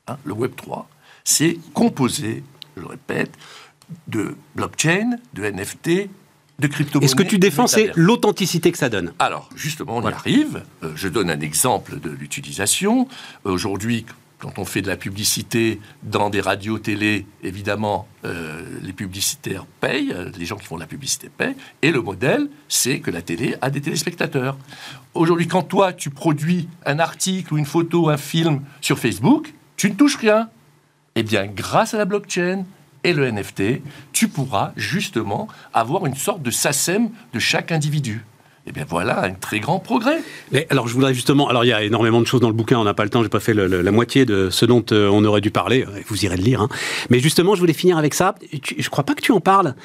Hein, 0.08 0.18
le 0.26 0.34
Web 0.34 0.54
3, 0.56 0.88
c'est 1.24 1.58
composé, 1.74 2.44
je 2.76 2.82
le 2.82 2.88
répète, 2.88 3.32
de 4.08 4.36
blockchain, 4.56 5.18
de 5.34 5.44
NFT, 5.44 6.10
de 6.60 6.68
crypto 6.68 7.00
Et 7.02 7.08
ce 7.08 7.16
que 7.16 7.24
tu 7.24 7.40
défends, 7.40 7.68
c'est 7.68 7.92
l'authenticité 7.96 8.72
que 8.72 8.78
ça 8.78 8.90
donne? 8.90 9.14
Alors, 9.20 9.50
justement, 9.56 9.98
on 9.98 10.10
y 10.10 10.12
arrive. 10.12 10.64
Euh, 10.84 10.92
je 10.96 11.08
donne 11.08 11.30
un 11.30 11.40
exemple 11.40 12.00
de 12.00 12.10
l'utilisation. 12.10 13.08
Aujourd'hui, 13.44 14.06
quand 14.40 14.58
on 14.58 14.66
fait 14.66 14.82
de 14.82 14.88
la 14.88 14.96
publicité 14.96 15.80
dans 16.04 16.30
des 16.30 16.42
radios 16.42 16.80
télé, 16.80 17.26
évidemment, 17.44 18.08
euh, 18.26 18.64
les 18.82 18.94
publicitaires 18.94 19.66
payent, 19.82 20.14
euh, 20.14 20.32
les 20.38 20.46
gens 20.46 20.56
qui 20.56 20.66
font 20.66 20.76
de 20.76 20.82
la 20.82 20.88
publicité 20.88 21.30
payent, 21.30 21.56
et 21.82 21.92
le 21.92 22.02
modèle, 22.02 22.48
c'est 22.70 23.00
que 23.00 23.12
la 23.12 23.22
télé 23.22 23.56
a 23.62 23.70
des 23.70 23.82
téléspectateurs. 23.82 24.58
Aujourd'hui, 25.14 25.48
quand 25.48 25.64
toi, 25.64 25.92
tu 25.92 26.10
produis 26.10 26.70
un 26.86 27.00
article 27.00 27.54
ou 27.54 27.58
une 27.58 27.66
photo, 27.66 28.10
un 28.10 28.18
film 28.18 28.62
sur 28.80 28.98
Facebook, 28.98 29.54
tu 29.76 29.90
ne 29.90 29.96
touches 29.96 30.18
rien. 30.18 30.50
Eh 31.16 31.24
bien, 31.24 31.46
grâce 31.48 31.94
à 31.94 31.98
la 31.98 32.06
blockchain, 32.06 32.64
et 33.04 33.14
le 33.14 33.30
NFT, 33.30 33.82
tu 34.14 34.28
pourras 34.28 34.72
justement 34.76 35.48
avoir 35.74 36.06
une 36.06 36.16
sorte 36.16 36.42
de 36.42 36.52
SACEM 36.52 37.10
de 37.34 37.40
chaque 37.40 37.72
individu. 37.72 38.26
Eh 38.68 38.72
bien 38.72 38.86
voilà, 38.88 39.24
un 39.24 39.32
très 39.32 39.60
grand 39.60 39.80
progrès. 39.80 40.22
Mais 40.52 40.68
alors 40.70 40.88
je 40.88 40.94
voudrais 40.94 41.14
justement, 41.14 41.50
alors 41.50 41.66
il 41.66 41.70
y 41.70 41.74
a 41.74 41.82
énormément 41.82 42.22
de 42.22 42.28
choses 42.28 42.42
dans 42.42 42.50
le 42.50 42.54
bouquin, 42.54 42.78
on 42.78 42.84
n'a 42.84 42.94
pas 42.94 43.04
le 43.04 43.10
temps, 43.10 43.24
j'ai 43.24 43.30
pas 43.30 43.40
fait 43.40 43.54
la 43.54 43.92
moitié 43.92 44.26
de 44.26 44.50
ce 44.52 44.66
dont 44.66 44.86
euh, 44.92 45.10
on 45.10 45.24
aurait 45.24 45.42
dû 45.42 45.50
parler, 45.50 45.86
vous 46.08 46.24
irez 46.24 46.38
le 46.38 46.44
lire. 46.44 46.62
Hein. 46.62 46.70
Mais 47.10 47.20
justement, 47.20 47.56
je 47.56 47.62
voulais 47.62 47.74
finir 47.74 47.98
avec 47.98 48.14
ça. 48.14 48.36
Je 48.52 48.76
je 48.78 48.90
crois 48.90 49.04
pas 49.04 49.16
que 49.16 49.22
tu 49.22 49.32
en 49.32 49.40
parles. 49.40 49.76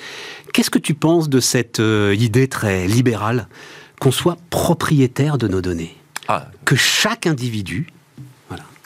Qu'est-ce 0.52 0.70
que 0.70 0.78
tu 0.78 0.94
penses 0.94 1.28
de 1.28 1.40
cette 1.40 1.80
euh, 1.80 2.14
idée 2.18 2.48
très 2.48 2.86
libérale 2.86 3.48
qu'on 4.00 4.12
soit 4.12 4.36
propriétaire 4.50 5.38
de 5.38 5.48
nos 5.48 5.60
données? 5.60 5.96
Ah. 6.28 6.48
Que 6.64 6.76
chaque 6.76 7.26
individu 7.26 7.86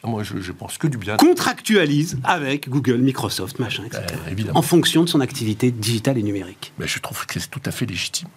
moi, 0.04 0.22
je, 0.22 0.52
pense 0.52 0.78
que 0.78 0.86
du 0.86 0.96
bien. 0.96 1.16
Contractualise 1.16 2.18
avec 2.24 2.68
Google, 2.68 2.98
Microsoft, 2.98 3.58
machin, 3.58 3.84
etc. 3.84 4.04
Euh, 4.28 4.52
en 4.54 4.62
fonction 4.62 5.02
de 5.02 5.08
son 5.08 5.20
activité 5.20 5.70
digitale 5.70 6.18
et 6.18 6.22
numérique. 6.22 6.72
Mais 6.78 6.86
je 6.86 6.98
trouve 7.00 7.26
que 7.26 7.40
c'est 7.40 7.50
tout 7.50 7.62
à 7.64 7.70
fait 7.70 7.86
légitime. 7.86 8.28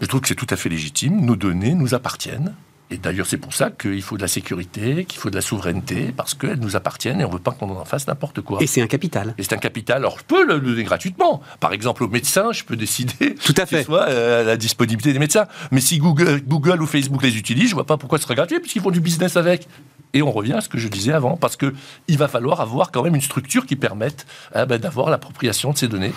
Je 0.00 0.06
trouve 0.06 0.20
que 0.20 0.28
c'est 0.28 0.34
tout 0.34 0.46
à 0.50 0.56
fait 0.56 0.68
légitime. 0.68 1.24
Nos 1.24 1.36
données 1.36 1.74
nous 1.74 1.94
appartiennent. 1.94 2.54
Et 2.92 2.96
d'ailleurs, 2.96 3.26
c'est 3.26 3.36
pour 3.36 3.54
ça 3.54 3.70
qu'il 3.70 4.02
faut 4.02 4.16
de 4.16 4.22
la 4.22 4.28
sécurité, 4.28 5.04
qu'il 5.04 5.20
faut 5.20 5.30
de 5.30 5.36
la 5.36 5.40
souveraineté, 5.42 6.12
parce 6.16 6.34
qu'elles 6.34 6.58
nous 6.58 6.74
appartiennent 6.74 7.20
et 7.20 7.24
on 7.24 7.28
ne 7.28 7.34
veut 7.34 7.38
pas 7.38 7.52
qu'on 7.52 7.70
en 7.70 7.84
fasse 7.84 8.08
n'importe 8.08 8.40
quoi. 8.40 8.60
Et 8.60 8.66
c'est 8.66 8.82
un 8.82 8.88
capital. 8.88 9.34
Et 9.38 9.44
c'est 9.44 9.52
un 9.52 9.58
capital. 9.58 9.98
Alors, 9.98 10.18
je 10.18 10.24
peux 10.24 10.44
le 10.44 10.58
donner 10.58 10.82
gratuitement. 10.82 11.40
Par 11.60 11.72
exemple, 11.72 12.02
aux 12.02 12.08
médecins, 12.08 12.50
je 12.50 12.64
peux 12.64 12.76
décider 12.76 13.34
Tout 13.44 13.54
à 13.56 13.66
fait. 13.66 13.84
soit 13.84 14.08
euh, 14.08 14.42
la 14.42 14.56
disponibilité 14.56 15.12
des 15.12 15.20
médecins. 15.20 15.46
Mais 15.70 15.80
si 15.80 15.98
Google, 15.98 16.40
Google 16.44 16.82
ou 16.82 16.86
Facebook 16.86 17.22
les 17.22 17.36
utilisent, 17.36 17.66
je 17.66 17.70
ne 17.70 17.76
vois 17.76 17.86
pas 17.86 17.96
pourquoi 17.96 18.18
ce 18.18 18.24
serait 18.24 18.34
gratuit, 18.34 18.58
puisqu'ils 18.58 18.82
font 18.82 18.90
du 18.90 19.00
business 19.00 19.36
avec. 19.36 19.68
Et 20.12 20.22
on 20.22 20.32
revient 20.32 20.54
à 20.54 20.60
ce 20.60 20.68
que 20.68 20.78
je 20.78 20.88
disais 20.88 21.12
avant, 21.12 21.36
parce 21.36 21.56
qu'il 21.56 22.18
va 22.18 22.28
falloir 22.28 22.60
avoir 22.60 22.90
quand 22.90 23.02
même 23.02 23.14
une 23.14 23.20
structure 23.20 23.66
qui 23.66 23.76
permette 23.76 24.26
eh 24.56 24.66
ben, 24.66 24.78
d'avoir 24.78 25.08
l'appropriation 25.10 25.72
de 25.72 25.78
ces 25.78 25.88
données. 25.88 26.12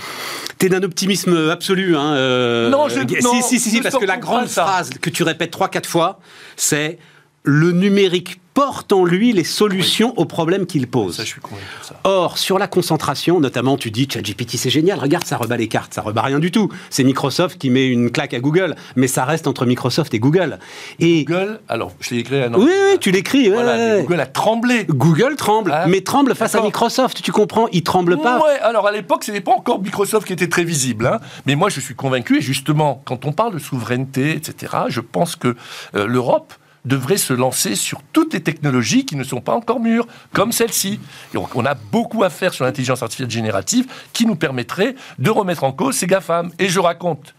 T'es 0.57 0.69
d'un 0.69 0.81
optimisme 0.83 1.49
absolu. 1.51 1.95
Hein, 1.95 2.13
euh, 2.13 2.69
non, 2.69 2.89
je, 2.89 3.01
si, 3.19 3.59
si, 3.59 3.59
si, 3.59 3.81
parce 3.81 3.97
que 3.97 4.05
la 4.05 4.17
grande 4.17 4.47
phrase 4.47 4.89
que 4.89 5.09
tu 5.09 5.23
répètes 5.23 5.51
trois, 5.51 5.69
quatre 5.69 5.87
fois, 5.87 6.19
c'est 6.55 6.97
le 7.43 7.71
numérique 7.71 8.39
porte 8.53 8.93
en 8.93 9.03
lui 9.03 9.33
les 9.33 9.43
solutions 9.43 10.13
aux 10.17 10.25
problèmes 10.25 10.65
qu'il 10.65 10.87
pose. 10.87 11.17
Ça, 11.17 11.23
je 11.23 11.29
suis 11.29 11.41
convaincu 11.41 11.65
Or, 12.03 12.37
sur 12.37 12.59
la 12.59 12.67
concentration, 12.67 13.39
notamment, 13.39 13.77
tu 13.77 13.89
dis 13.89 14.07
ChatGPT 14.11 14.57
c'est 14.57 14.69
génial, 14.69 14.99
regarde, 14.99 15.25
ça 15.25 15.37
rebat 15.37 15.57
les 15.57 15.67
cartes, 15.67 15.93
ça 15.93 16.01
rebat 16.01 16.21
rien 16.21 16.39
du 16.39 16.51
tout. 16.51 16.71
C'est 16.89 17.03
Microsoft 17.03 17.57
qui 17.57 17.69
met 17.69 17.87
une 17.87 18.11
claque 18.11 18.33
à 18.33 18.39
Google, 18.39 18.75
mais 18.95 19.07
ça 19.07 19.25
reste 19.25 19.47
entre 19.47 19.65
Microsoft 19.65 20.13
et 20.13 20.19
Google. 20.19 20.59
Et 20.99 21.25
Google, 21.25 21.59
alors, 21.67 21.93
je 21.99 22.11
l'ai 22.11 22.17
écrit 22.19 22.43
un 22.43 22.53
Oui, 22.53 22.65
oui, 22.65 22.99
tu 22.99 23.11
l'écris. 23.11 23.49
Google 23.49 24.19
a 24.19 24.25
tremblé. 24.27 24.85
Google 24.87 25.35
tremble, 25.35 25.71
ah, 25.73 25.87
mais 25.87 26.01
tremble 26.01 26.35
face 26.35 26.53
à 26.55 26.61
Microsoft, 26.61 27.21
tu 27.21 27.31
comprends 27.31 27.67
Il 27.71 27.83
tremble 27.83 28.17
pas. 28.17 28.37
Ouais, 28.39 28.59
alors 28.61 28.87
à 28.87 28.91
l'époque, 28.91 29.23
ce 29.23 29.31
n'était 29.31 29.43
pas 29.43 29.53
encore 29.53 29.81
Microsoft 29.81 30.27
qui 30.27 30.33
était 30.33 30.47
très 30.47 30.63
visible. 30.63 31.07
Hein. 31.07 31.19
Mais 31.45 31.55
moi, 31.55 31.69
je 31.69 31.79
suis 31.79 31.95
convaincu, 31.95 32.37
et 32.37 32.41
justement, 32.41 33.01
quand 33.05 33.25
on 33.25 33.31
parle 33.31 33.53
de 33.53 33.59
souveraineté, 33.59 34.33
etc., 34.35 34.73
je 34.89 34.99
pense 34.99 35.35
que 35.35 35.55
euh, 35.95 36.05
l'Europe 36.05 36.53
devrait 36.85 37.17
se 37.17 37.33
lancer 37.33 37.75
sur 37.75 38.01
toutes 38.11 38.33
les 38.33 38.41
technologies 38.41 39.05
qui 39.05 39.15
ne 39.15 39.23
sont 39.23 39.41
pas 39.41 39.53
encore 39.53 39.79
mûres, 39.79 40.07
comme 40.33 40.51
celle-ci. 40.51 40.99
Donc 41.33 41.55
on 41.55 41.65
a 41.65 41.73
beaucoup 41.73 42.23
à 42.23 42.29
faire 42.29 42.53
sur 42.53 42.65
l'intelligence 42.65 43.01
artificielle 43.01 43.31
générative 43.31 43.87
qui 44.11 44.25
nous 44.25 44.35
permettrait 44.35 44.95
de 45.19 45.29
remettre 45.29 45.63
en 45.63 45.71
cause 45.71 45.95
ces 45.95 46.07
GAFAM. 46.07 46.51
Et 46.59 46.69
je 46.69 46.79
raconte 46.79 47.33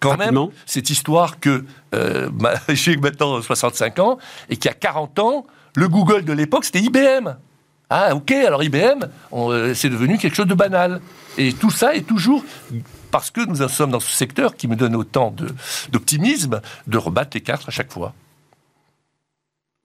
quand 0.00 0.16
même 0.16 0.38
cette 0.66 0.90
histoire 0.90 1.38
que 1.38 1.64
euh, 1.94 2.28
j'ai 2.68 2.96
maintenant 2.96 3.40
65 3.40 3.98
ans 3.98 4.18
et 4.48 4.56
qu'il 4.56 4.70
y 4.70 4.72
a 4.72 4.74
40 4.74 5.18
ans, 5.18 5.46
le 5.76 5.88
Google 5.88 6.24
de 6.24 6.32
l'époque, 6.32 6.64
c'était 6.64 6.80
IBM. 6.80 7.36
Ah, 7.90 8.14
ok, 8.14 8.30
alors 8.30 8.62
IBM, 8.62 9.08
euh, 9.32 9.74
c'est 9.74 9.90
devenu 9.90 10.16
quelque 10.16 10.36
chose 10.36 10.46
de 10.46 10.54
banal. 10.54 11.00
Et 11.38 11.52
tout 11.52 11.70
ça 11.70 11.94
est 11.94 12.06
toujours 12.06 12.44
parce 13.10 13.30
que 13.30 13.40
nous 13.40 13.68
sommes 13.68 13.90
dans 13.90 14.00
ce 14.00 14.12
secteur 14.12 14.54
qui 14.54 14.68
me 14.68 14.76
donne 14.76 14.94
autant 14.94 15.34
d'optimisme 15.90 16.60
de 16.86 16.98
rebattre 16.98 17.30
les 17.34 17.40
cartes 17.40 17.68
à 17.68 17.72
chaque 17.72 17.92
fois. 17.92 18.14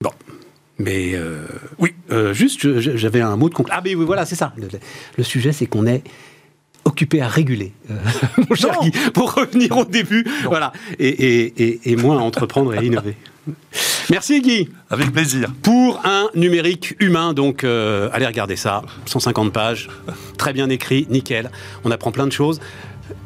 Bon. 0.02 0.10
Mais 0.78 1.14
euh, 1.14 1.46
oui, 1.78 1.94
euh, 2.10 2.34
juste, 2.34 2.80
j'avais 2.80 3.22
un 3.22 3.36
mot 3.36 3.48
de 3.48 3.54
conclusion. 3.54 3.78
Ah, 3.78 3.82
mais 3.82 3.94
oui, 3.94 4.04
voilà, 4.04 4.26
c'est 4.26 4.34
ça. 4.34 4.52
Le, 5.16 5.24
sujet, 5.24 5.52
c'est 5.52 5.66
qu'on 5.66 5.86
est 5.86 6.02
occupé 6.84 7.22
à 7.22 7.28
réguler, 7.28 7.72
euh, 7.90 7.94
mon 8.48 8.54
cher 8.54 8.78
Guy, 8.82 8.90
pour 9.14 9.34
revenir 9.34 9.76
au 9.76 9.84
début. 9.84 10.24
Voilà. 10.44 10.72
Et, 10.98 11.08
et, 11.08 11.90
et, 11.90 11.96
moins 11.96 12.18
à 12.18 12.20
entreprendre 12.20 12.74
et 12.74 12.78
à 12.78 12.82
innover. 12.82 13.16
Merci 14.10 14.42
Guy. 14.42 14.68
Avec 14.90 15.12
plaisir. 15.12 15.50
Pour 15.62 16.04
un 16.04 16.28
numérique 16.34 16.94
humain, 17.00 17.32
donc 17.32 17.64
allez 17.64 18.26
regarder 18.26 18.56
ça. 18.56 18.82
150 19.06 19.52
pages, 19.52 19.88
très 20.36 20.52
bien 20.52 20.68
écrit, 20.68 21.06
nickel. 21.08 21.50
On 21.84 21.90
apprend 21.90 22.12
plein 22.12 22.26
de 22.26 22.32
choses. 22.32 22.60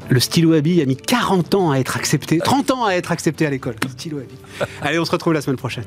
Le 0.08 0.20
stylo 0.20 0.52
à 0.52 0.60
billes 0.60 0.82
a 0.82 0.86
mis 0.86 0.96
40 0.96 1.54
ans 1.54 1.70
à 1.70 1.78
être 1.78 1.96
accepté, 1.96 2.38
30 2.38 2.70
ans 2.70 2.84
à 2.84 2.92
être 2.92 3.12
accepté 3.12 3.46
à 3.46 3.50
l'école. 3.50 3.74
Stylo 3.88 4.18
à 4.18 4.22
billes. 4.22 4.68
Allez, 4.82 4.98
on 4.98 5.04
se 5.04 5.10
retrouve 5.10 5.32
la 5.32 5.40
semaine 5.40 5.56
prochaine. 5.56 5.84